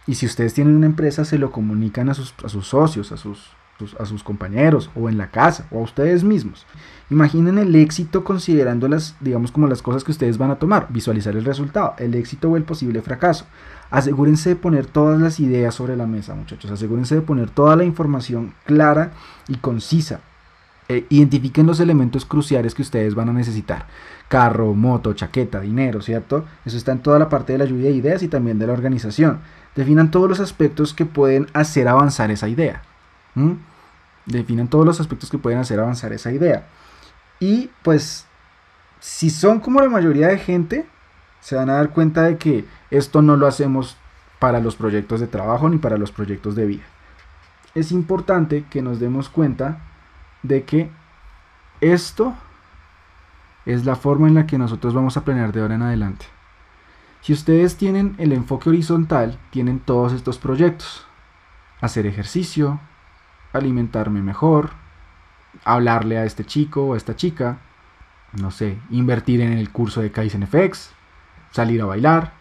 y 0.07 0.17
si 0.17 0.27
ustedes 0.27 0.55
tienen 0.55 0.75
una 0.75 0.87
empresa, 0.87 1.25
se 1.25 1.39
lo 1.39 1.53
comunican 1.53 2.09
a 2.09 2.15
sus, 2.15 2.35
a 2.45 2.49
sus 2.49 2.67
socios, 2.67 3.13
a 3.13 3.17
sus, 3.17 3.51
a 3.99 4.05
sus 4.05 4.25
compañeros 4.25 4.91
o 4.95 5.09
en 5.09 5.17
la 5.17 5.31
casa 5.31 5.67
o 5.71 5.79
a 5.79 5.83
ustedes 5.83 6.25
mismos. 6.25 6.67
Imaginen 7.11 7.59
el 7.59 7.75
éxito 7.77 8.25
considerando 8.25 8.89
las, 8.89 9.17
digamos, 9.21 9.53
como 9.53 9.69
las 9.69 9.83
cosas 9.83 10.05
que 10.05 10.11
ustedes 10.11 10.37
van 10.37 10.51
a 10.51 10.59
tomar, 10.59 10.89
visualizar 10.91 11.37
el 11.37 11.45
resultado, 11.45 11.95
el 11.99 12.15
éxito 12.17 12.51
o 12.51 12.57
el 12.57 12.65
posible 12.65 13.03
fracaso. 13.03 13.47
Asegúrense 13.91 14.51
de 14.51 14.57
poner 14.57 14.87
todas 14.87 15.21
las 15.21 15.39
ideas 15.39 15.75
sobre 15.75 15.97
la 15.97 16.07
mesa, 16.07 16.35
muchachos. 16.35 16.71
Asegúrense 16.71 17.15
de 17.15 17.23
poner 17.23 17.51
toda 17.51 17.77
la 17.77 17.85
información 17.85 18.53
clara 18.65 19.13
y 19.47 19.57
concisa. 19.57 20.21
Eh, 20.89 21.07
identifiquen 21.09 21.67
los 21.67 21.81
elementos 21.81 22.27
cruciales 22.27 22.75
que 22.75 22.83
ustedes 22.83 23.15
van 23.15 23.31
a 23.31 23.33
necesitar. 23.33 23.87
Carro, 24.29 24.75
moto, 24.75 25.15
chaqueta, 25.15 25.61
dinero, 25.61 26.03
¿cierto? 26.03 26.45
Eso 26.65 26.77
está 26.77 26.93
en 26.93 26.99
toda 26.99 27.19
la 27.19 27.31
parte 27.31 27.53
de 27.53 27.59
la 27.59 27.65
lluvia 27.65 27.89
de 27.89 27.97
ideas 27.97 28.23
y 28.23 28.29
también 28.29 28.59
de 28.59 28.67
la 28.67 28.75
organización. 28.75 29.41
Definan 29.75 30.11
todos 30.11 30.29
los 30.29 30.41
aspectos 30.41 30.93
que 30.93 31.07
pueden 31.07 31.47
hacer 31.55 31.89
avanzar 31.89 32.31
esa 32.31 32.49
idea. 32.49 32.83
Definan 34.27 34.69
todos 34.69 34.85
los 34.85 35.01
aspectos 35.01 35.31
que 35.31 35.39
pueden 35.39 35.59
hacer 35.59 35.81
avanzar 35.81 36.13
esa 36.13 36.33
idea. 36.33 36.67
Y 37.41 37.71
pues, 37.83 38.27
si 39.01 39.31
son 39.31 39.61
como 39.61 39.81
la 39.81 39.89
mayoría 39.89 40.29
de 40.29 40.39
gente, 40.39 40.87
se 41.41 41.57
van 41.57 41.71
a 41.71 41.75
dar 41.75 41.91
cuenta 41.91 42.23
de 42.23 42.37
que 42.37 42.67
esto 42.91 43.23
no 43.23 43.37
lo 43.37 43.47
hacemos 43.47 43.97
para 44.39 44.61
los 44.61 44.77
proyectos 44.77 45.21
de 45.21 45.27
trabajo 45.29 45.69
ni 45.71 45.79
para 45.79 45.97
los 45.97 46.13
proyectos 46.13 46.55
de 46.55 46.67
vida. 46.67 46.85
Es 47.75 47.91
importante 47.91 48.65
que 48.69 48.83
nos 48.83 49.01
demos 49.01 49.31
cuenta 49.31 49.79
de 50.45 50.65
que 50.65 50.91
esto 51.81 52.35
es 53.67 53.85
la 53.85 53.97
forma 53.97 54.29
en 54.29 54.35
la 54.35 54.47
que 54.47 54.59
nosotros 54.59 54.95
vamos 54.95 55.17
a 55.17 55.25
planear 55.25 55.53
de 55.53 55.61
ahora 55.61 55.75
en 55.75 55.83
adelante. 55.83 56.27
Si 57.23 57.33
ustedes 57.33 57.77
tienen 57.77 58.15
el 58.19 58.33
enfoque 58.33 58.69
horizontal, 58.69 59.39
tienen 59.51 59.81
todos 59.81 60.13
estos 60.13 60.39
proyectos. 60.39 61.07
Hacer 61.81 62.07
ejercicio, 62.07 62.79
alimentarme 63.53 64.21
mejor, 64.21 64.71
hablarle 65.65 66.19
a 66.19 66.25
este 66.25 66.45
chico 66.45 66.85
o 66.85 66.95
a 66.95 66.97
esta 66.99 67.17
chica, 67.17 67.59
no 68.39 68.51
sé, 68.51 68.79
invertir 68.91 69.41
en 69.41 69.55
el 69.55 69.71
curso 69.71 70.03
de 70.03 70.13
Kaizen 70.13 70.47
FX, 70.47 70.93
salir 71.51 71.81
a 71.81 71.87
bailar, 71.87 72.35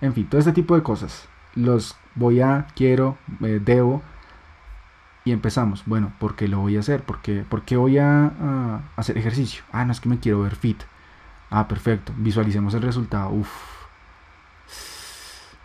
en 0.00 0.12
fin, 0.12 0.28
todo 0.28 0.38
este 0.38 0.52
tipo 0.52 0.74
de 0.74 0.82
cosas. 0.82 1.26
Los 1.54 1.96
voy 2.14 2.40
a, 2.42 2.66
quiero, 2.74 3.16
eh, 3.40 3.60
debo 3.64 4.02
empezamos. 5.32 5.82
Bueno, 5.86 6.12
¿por 6.18 6.36
qué 6.36 6.48
lo 6.48 6.60
voy 6.60 6.76
a 6.76 6.80
hacer? 6.80 7.02
¿Por 7.02 7.20
qué, 7.20 7.76
voy 7.76 7.98
a, 7.98 8.82
hacer 8.96 9.18
ejercicio? 9.18 9.62
Ah, 9.72 9.84
no 9.84 9.92
es 9.92 10.00
que 10.00 10.08
me 10.08 10.18
quiero 10.18 10.40
ver 10.42 10.56
fit. 10.56 10.80
Ah, 11.50 11.68
perfecto. 11.68 12.12
Visualicemos 12.16 12.74
el 12.74 12.82
resultado. 12.82 13.30
Uf. 13.30 13.48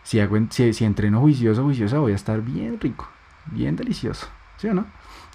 Si, 0.04 0.20
hago, 0.20 0.38
si, 0.50 0.74
si 0.74 0.86
entreno 0.86 1.20
juicioso, 1.20 1.64
juiciosa, 1.64 2.00
voy 2.00 2.12
a 2.12 2.16
estar 2.16 2.42
bien 2.42 2.80
rico. 2.80 3.10
Bien 3.52 3.76
delicioso. 3.76 4.28
¿Sí 4.58 4.68
o 4.68 4.74
no? 4.74 4.86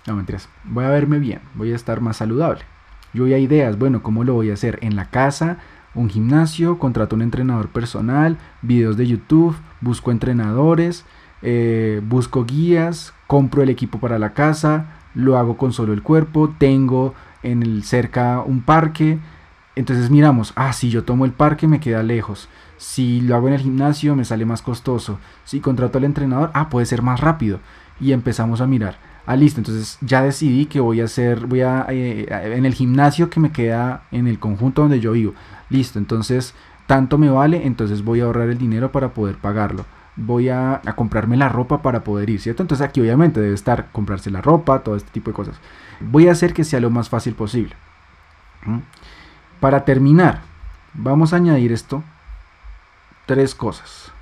No, 0.06 0.14
mentiras. 0.14 0.48
Voy 0.64 0.84
a 0.84 0.90
verme 0.90 1.18
bien. 1.18 1.40
Voy 1.54 1.72
a 1.72 1.76
estar 1.76 2.00
más 2.00 2.18
saludable. 2.18 2.64
Yo 3.12 3.24
a 3.24 3.38
ideas. 3.38 3.78
Bueno, 3.78 4.02
¿cómo 4.02 4.24
lo 4.24 4.34
voy 4.34 4.50
a 4.50 4.54
hacer? 4.54 4.78
En 4.82 4.96
la 4.96 5.10
casa, 5.10 5.58
un 5.94 6.08
gimnasio, 6.08 6.78
contrato 6.78 7.16
un 7.16 7.22
entrenador 7.22 7.68
personal, 7.68 8.38
videos 8.62 8.96
de 8.96 9.06
YouTube, 9.06 9.56
busco 9.80 10.10
entrenadores, 10.10 11.04
eh, 11.42 12.00
busco 12.04 12.44
guías, 12.44 13.14
compro 13.28 13.62
el 13.62 13.68
equipo 13.68 14.00
para 14.00 14.18
la 14.18 14.32
casa, 14.32 14.86
lo 15.14 15.36
hago 15.36 15.56
con 15.56 15.72
solo 15.72 15.92
el 15.92 16.02
cuerpo, 16.02 16.52
tengo 16.58 17.14
en 17.44 17.62
el 17.62 17.84
cerca 17.84 18.40
un 18.40 18.62
parque, 18.62 19.18
entonces 19.76 20.10
miramos, 20.10 20.52
ah, 20.56 20.72
si 20.72 20.88
yo 20.88 21.04
tomo 21.04 21.26
el 21.26 21.32
parque 21.32 21.68
me 21.68 21.78
queda 21.78 22.02
lejos, 22.02 22.48
si 22.78 23.20
lo 23.20 23.36
hago 23.36 23.46
en 23.48 23.54
el 23.54 23.60
gimnasio 23.60 24.16
me 24.16 24.24
sale 24.24 24.46
más 24.46 24.62
costoso, 24.62 25.18
si 25.44 25.60
contrato 25.60 25.98
al 25.98 26.04
entrenador, 26.04 26.50
ah, 26.54 26.70
puede 26.70 26.86
ser 26.86 27.02
más 27.02 27.20
rápido, 27.20 27.60
y 28.00 28.12
empezamos 28.12 28.62
a 28.62 28.66
mirar. 28.66 28.96
Ah, 29.26 29.36
listo, 29.36 29.60
entonces 29.60 29.98
ya 30.00 30.22
decidí 30.22 30.64
que 30.64 30.80
voy 30.80 31.02
a 31.02 31.04
hacer, 31.04 31.46
voy 31.46 31.60
a, 31.60 31.84
eh, 31.90 32.26
en 32.30 32.64
el 32.64 32.72
gimnasio 32.72 33.28
que 33.28 33.40
me 33.40 33.52
queda 33.52 34.04
en 34.10 34.26
el 34.26 34.38
conjunto 34.38 34.80
donde 34.80 35.00
yo 35.00 35.12
vivo. 35.12 35.34
Listo, 35.68 35.98
entonces 35.98 36.54
tanto 36.86 37.18
me 37.18 37.28
vale, 37.28 37.66
entonces 37.66 38.02
voy 38.02 38.22
a 38.22 38.24
ahorrar 38.24 38.48
el 38.48 38.56
dinero 38.56 38.90
para 38.90 39.12
poder 39.12 39.36
pagarlo 39.36 39.84
voy 40.18 40.48
a, 40.48 40.82
comprarme 40.96 41.36
la 41.36 41.48
ropa 41.48 41.80
para 41.80 42.02
poder 42.02 42.28
ir, 42.28 42.40
¿cierto? 42.40 42.62
Entonces 42.62 42.86
aquí 42.86 43.00
obviamente 43.00 43.40
debe 43.40 43.54
estar 43.54 43.90
comprarse 43.92 44.30
la 44.30 44.42
ropa, 44.42 44.80
todo 44.80 44.96
este 44.96 45.10
tipo 45.10 45.30
de 45.30 45.36
cosas. 45.36 45.56
Voy 46.00 46.28
a 46.28 46.32
hacer 46.32 46.52
que 46.52 46.64
sea 46.64 46.80
lo 46.80 46.90
más 46.90 47.08
fácil 47.08 47.34
posible. 47.34 47.74
Para 49.60 49.84
terminar, 49.84 50.40
vamos 50.92 51.32
a 51.32 51.36
añadir 51.36 51.72
esto, 51.72 52.02
tres 53.26 53.54
cosas. 53.54 54.12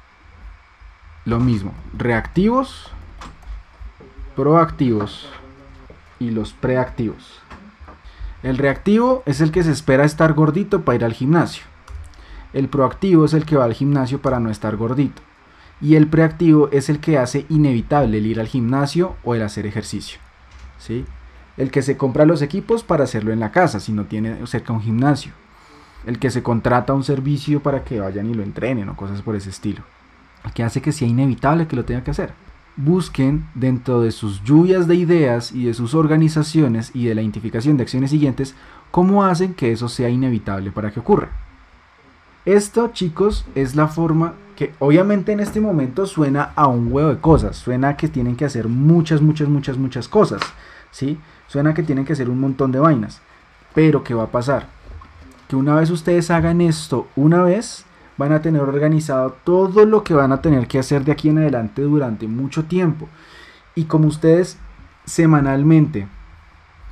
Lo 1.25 1.41
mismo, 1.41 1.73
reactivos, 1.97 2.91
proactivos 4.37 5.29
y 6.19 6.31
los 6.31 6.53
preactivos. 6.53 7.41
El 8.43 8.59
reactivo 8.59 9.23
es 9.27 9.41
el 9.41 9.51
que 9.51 9.65
se 9.65 9.73
espera 9.73 10.05
estar 10.05 10.35
gordito 10.35 10.83
para 10.83 10.97
ir 10.97 11.05
al 11.05 11.15
gimnasio. 11.15 11.65
El 12.53 12.69
proactivo 12.69 13.25
es 13.25 13.33
el 13.33 13.45
que 13.45 13.57
va 13.57 13.65
al 13.65 13.73
gimnasio 13.73 14.21
para 14.21 14.39
no 14.39 14.51
estar 14.51 14.77
gordito 14.77 15.26
y 15.81 15.95
el 15.95 16.07
preactivo 16.07 16.69
es 16.73 16.89
el 16.89 17.01
que 17.01 17.19
hace 17.19 17.45
inevitable 17.49 18.19
el 18.19 18.27
ir 18.27 18.41
al 18.41 18.47
gimnasio 18.47 19.17
o 19.25 19.35
el 19.35 19.43
hacer 19.43 19.67
ejercicio. 19.67 20.19
¿sí? 20.79 21.05
El 21.57 21.71
que 21.71 21.83
se 21.83 21.97
compra 21.97 22.25
los 22.25 22.43
equipos 22.43 22.83
para 22.83 23.05
hacerlo 23.05 23.33
en 23.33 23.41
la 23.41 23.53
casa 23.53 23.81
si 23.81 23.93
no 23.93 24.05
tiene 24.05 24.47
cerca 24.47 24.73
un 24.73 24.83
gimnasio. 24.83 25.33
El 26.07 26.19
que 26.19 26.31
se 26.31 26.43
contrata 26.43 26.95
un 26.95 27.05
servicio 27.05 27.63
para 27.63 27.83
que 27.85 28.01
vayan 28.01 28.31
y 28.31 28.35
lo 28.35 28.43
entrenen 28.43 28.89
o 28.89 28.97
cosas 28.97 29.23
por 29.23 29.37
ese 29.37 29.51
estilo. 29.51 29.83
El 30.45 30.53
que 30.53 30.63
hace 30.63 30.81
que 30.81 30.93
sea 30.93 31.09
inevitable 31.09 31.67
que 31.67 31.77
lo 31.77 31.85
tenga 31.85 32.05
que 32.05 32.13
hacer. 32.13 32.33
Busquen 32.77 33.47
dentro 33.55 34.03
de 34.03 34.13
sus 34.13 34.45
lluvias 34.45 34.87
de 34.87 34.95
ideas 34.95 35.51
y 35.53 35.65
de 35.65 35.75
sus 35.75 35.95
organizaciones 35.95 36.91
y 36.95 37.07
de 37.07 37.15
la 37.15 37.23
identificación 37.23 37.77
de 37.77 37.83
acciones 37.83 38.11
siguientes 38.11 38.55
cómo 38.91 39.25
hacen 39.25 39.55
que 39.55 39.73
eso 39.73 39.89
sea 39.89 40.09
inevitable 40.09 40.71
para 40.71 40.91
que 40.91 41.01
ocurra. 41.01 41.31
Esto, 42.45 42.91
chicos, 42.93 43.45
es 43.55 43.75
la 43.75 43.89
forma 43.89 44.35
que 44.57 44.75
obviamente 44.79 45.33
en 45.33 45.41
este 45.41 45.61
momento 45.61 46.07
suena 46.07 46.53
a 46.57 46.67
un 46.67 46.91
huevo 46.91 47.11
de 47.11 47.21
cosas, 47.21 47.57
suena 47.57 47.91
a 47.91 47.97
que 47.97 48.09
tienen 48.09 48.37
que 48.37 48.47
hacer 48.47 48.67
muchas, 48.67 49.21
muchas, 49.21 49.49
muchas, 49.49 49.77
muchas 49.77 50.09
cosas, 50.09 50.41
¿sí? 50.91 51.19
Suena 51.47 51.71
a 51.71 51.75
que 51.75 51.83
tienen 51.83 52.05
que 52.05 52.15
hacer 52.15 52.31
un 52.31 52.41
montón 52.41 52.73
de 52.73 52.81
vainas. 52.81 53.21
Pero 53.75 54.03
¿qué 54.03 54.15
va 54.15 54.25
a 54.25 54.33
pasar? 54.33 54.67
Que 55.47 55.55
una 55.55 55.75
vez 55.77 55.91
ustedes 55.91 56.31
hagan 56.31 56.63
esto 56.63 57.07
una 57.15 57.43
vez, 57.43 57.85
van 58.17 58.33
a 58.33 58.41
tener 58.41 58.63
organizado 58.63 59.37
todo 59.45 59.85
lo 59.85 60.03
que 60.03 60.15
van 60.15 60.33
a 60.33 60.41
tener 60.41 60.67
que 60.67 60.79
hacer 60.79 61.05
de 61.05 61.13
aquí 61.13 61.29
en 61.29 61.39
adelante 61.39 61.83
durante 61.83 62.27
mucho 62.27 62.65
tiempo. 62.65 63.09
Y 63.75 63.85
como 63.85 64.09
ustedes 64.09 64.59
semanalmente 65.05 66.09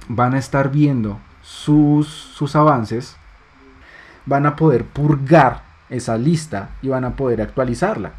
van 0.06 0.34
a 0.34 0.38
estar 0.38 0.70
viendo 0.70 1.18
sus, 1.42 2.06
sus 2.08 2.54
avances, 2.54 3.16
van 4.26 4.44
a 4.44 4.54
poder 4.54 4.84
purgar 4.84 5.63
esa 5.88 6.16
lista 6.16 6.70
y 6.82 6.88
van 6.88 7.04
a 7.04 7.16
poder 7.16 7.42
actualizarla. 7.42 8.12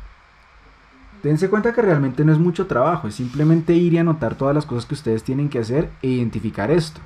Dense 1.24 1.50
cuenta 1.50 1.74
que 1.74 1.82
realmente 1.82 2.24
no 2.24 2.32
es 2.32 2.38
mucho 2.38 2.68
trabajo, 2.68 3.08
es 3.08 3.16
simplemente 3.16 3.74
ir 3.74 3.94
y 3.94 3.98
anotar 3.98 4.36
todas 4.36 4.54
las 4.54 4.66
cosas 4.66 4.86
que 4.86 4.94
ustedes 4.94 5.24
tienen 5.24 5.50
que 5.50 5.60
hacer 5.60 5.90
e 6.02 6.10
identificar 6.10 6.70
esto. 6.70 7.02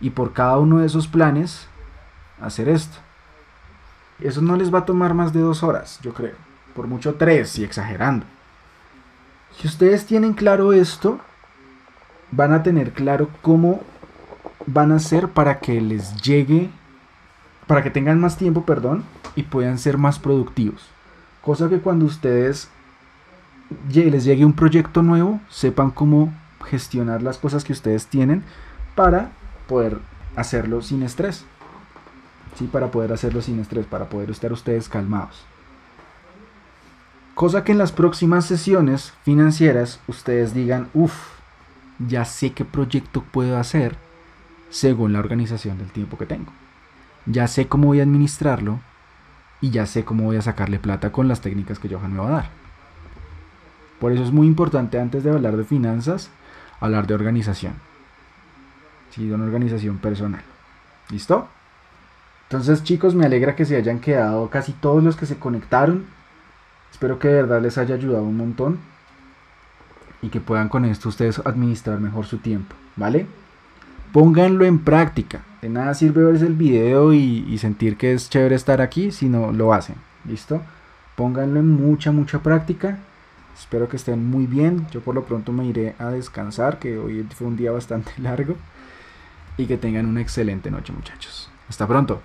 Y 0.00 0.10
por 0.10 0.32
cada 0.32 0.58
uno 0.58 0.78
de 0.78 0.86
esos 0.86 1.06
planes, 1.06 1.68
hacer 2.40 2.68
esto. 2.68 2.98
Eso 4.20 4.42
no 4.42 4.56
les 4.56 4.74
va 4.74 4.80
a 4.80 4.84
tomar 4.84 5.14
más 5.14 5.32
de 5.32 5.40
dos 5.40 5.62
horas, 5.62 6.00
yo 6.02 6.12
creo. 6.12 6.34
Por 6.74 6.88
mucho 6.88 7.14
tres, 7.14 7.58
y 7.58 7.64
exagerando. 7.64 8.26
Si 9.56 9.68
ustedes 9.68 10.06
tienen 10.06 10.34
claro 10.34 10.72
esto, 10.72 11.20
van 12.30 12.52
a 12.52 12.62
tener 12.62 12.92
claro 12.92 13.28
cómo 13.42 13.82
van 14.66 14.92
a 14.92 14.96
hacer 14.96 15.28
para 15.28 15.60
que 15.60 15.80
les 15.80 16.20
llegue 16.22 16.70
para 17.68 17.84
que 17.84 17.90
tengan 17.90 18.18
más 18.18 18.36
tiempo, 18.36 18.64
perdón, 18.64 19.04
y 19.36 19.44
puedan 19.44 19.78
ser 19.78 19.98
más 19.98 20.18
productivos. 20.18 20.88
Cosa 21.42 21.68
que 21.68 21.78
cuando 21.78 22.06
ustedes 22.06 22.68
les 23.92 24.24
llegue 24.24 24.44
un 24.44 24.54
proyecto 24.54 25.02
nuevo, 25.02 25.40
sepan 25.48 25.90
cómo 25.90 26.32
gestionar 26.64 27.22
las 27.22 27.38
cosas 27.38 27.64
que 27.64 27.72
ustedes 27.72 28.06
tienen 28.06 28.42
para 28.96 29.30
poder 29.68 29.98
hacerlo 30.34 30.82
sin 30.82 31.02
estrés. 31.02 31.44
Sí, 32.56 32.66
para 32.66 32.90
poder 32.90 33.12
hacerlo 33.12 33.42
sin 33.42 33.60
estrés, 33.60 33.86
para 33.86 34.08
poder 34.08 34.30
estar 34.30 34.52
ustedes 34.52 34.88
calmados. 34.88 35.44
Cosa 37.34 37.62
que 37.62 37.70
en 37.70 37.78
las 37.78 37.92
próximas 37.92 38.46
sesiones 38.46 39.12
financieras 39.22 40.00
ustedes 40.08 40.54
digan, 40.54 40.88
uff, 40.94 41.14
ya 41.98 42.24
sé 42.24 42.52
qué 42.52 42.64
proyecto 42.64 43.22
puedo 43.22 43.58
hacer 43.58 43.96
según 44.70 45.12
la 45.12 45.20
organización 45.20 45.78
del 45.78 45.92
tiempo 45.92 46.18
que 46.18 46.26
tengo. 46.26 46.52
Ya 47.26 47.46
sé 47.46 47.68
cómo 47.68 47.88
voy 47.88 48.00
a 48.00 48.04
administrarlo 48.04 48.80
y 49.60 49.70
ya 49.70 49.86
sé 49.86 50.04
cómo 50.04 50.24
voy 50.24 50.36
a 50.36 50.42
sacarle 50.42 50.78
plata 50.78 51.12
con 51.12 51.28
las 51.28 51.40
técnicas 51.40 51.78
que 51.78 51.88
Johan 51.88 52.12
me 52.12 52.20
va 52.20 52.28
a 52.28 52.32
dar. 52.32 52.50
Por 54.00 54.12
eso 54.12 54.22
es 54.22 54.32
muy 54.32 54.46
importante 54.46 54.98
antes 54.98 55.24
de 55.24 55.30
hablar 55.30 55.56
de 55.56 55.64
finanzas, 55.64 56.30
hablar 56.80 57.06
de 57.06 57.14
organización. 57.14 57.74
Sí, 59.10 59.26
de 59.26 59.34
una 59.34 59.44
organización 59.44 59.98
personal. 59.98 60.42
¿Listo? 61.10 61.48
Entonces 62.44 62.84
chicos, 62.84 63.14
me 63.14 63.26
alegra 63.26 63.56
que 63.56 63.64
se 63.64 63.76
hayan 63.76 63.98
quedado 63.98 64.48
casi 64.50 64.72
todos 64.72 65.02
los 65.02 65.16
que 65.16 65.26
se 65.26 65.38
conectaron. 65.38 66.06
Espero 66.90 67.18
que 67.18 67.28
de 67.28 67.34
verdad 67.34 67.60
les 67.60 67.76
haya 67.76 67.94
ayudado 67.94 68.22
un 68.22 68.36
montón 68.36 68.78
y 70.22 70.28
que 70.28 70.40
puedan 70.40 70.68
con 70.68 70.84
esto 70.84 71.08
ustedes 71.08 71.40
administrar 71.44 72.00
mejor 72.00 72.26
su 72.26 72.38
tiempo, 72.38 72.74
¿vale? 72.96 73.26
Pónganlo 74.12 74.64
en 74.64 74.78
práctica. 74.78 75.42
De 75.60 75.68
nada 75.68 75.94
sirve 75.94 76.24
ver 76.24 76.42
el 76.42 76.54
video 76.54 77.12
y, 77.12 77.56
sentir 77.58 77.96
que 77.96 78.12
es 78.12 78.30
chévere 78.30 78.54
estar 78.54 78.80
aquí 78.80 79.10
si 79.10 79.28
no 79.28 79.52
lo 79.52 79.74
hacen, 79.74 79.96
¿listo? 80.24 80.62
Pónganlo 81.16 81.60
en 81.60 81.68
mucha, 81.68 82.12
mucha 82.12 82.40
práctica. 82.42 82.98
Espero 83.58 83.88
que 83.88 83.96
estén 83.96 84.30
muy 84.30 84.46
bien. 84.46 84.86
Yo 84.92 85.00
por 85.00 85.14
lo 85.14 85.24
pronto 85.24 85.52
me 85.52 85.66
iré 85.66 85.94
a 85.98 86.10
descansar, 86.10 86.78
que 86.78 86.96
hoy 86.96 87.26
fue 87.34 87.48
un 87.48 87.56
día 87.56 87.72
bastante 87.72 88.12
largo. 88.18 88.56
Y 89.56 89.66
que 89.66 89.76
tengan 89.76 90.06
una 90.06 90.20
excelente 90.20 90.70
noche, 90.70 90.92
muchachos. 90.92 91.50
Hasta 91.68 91.86
pronto. 91.86 92.22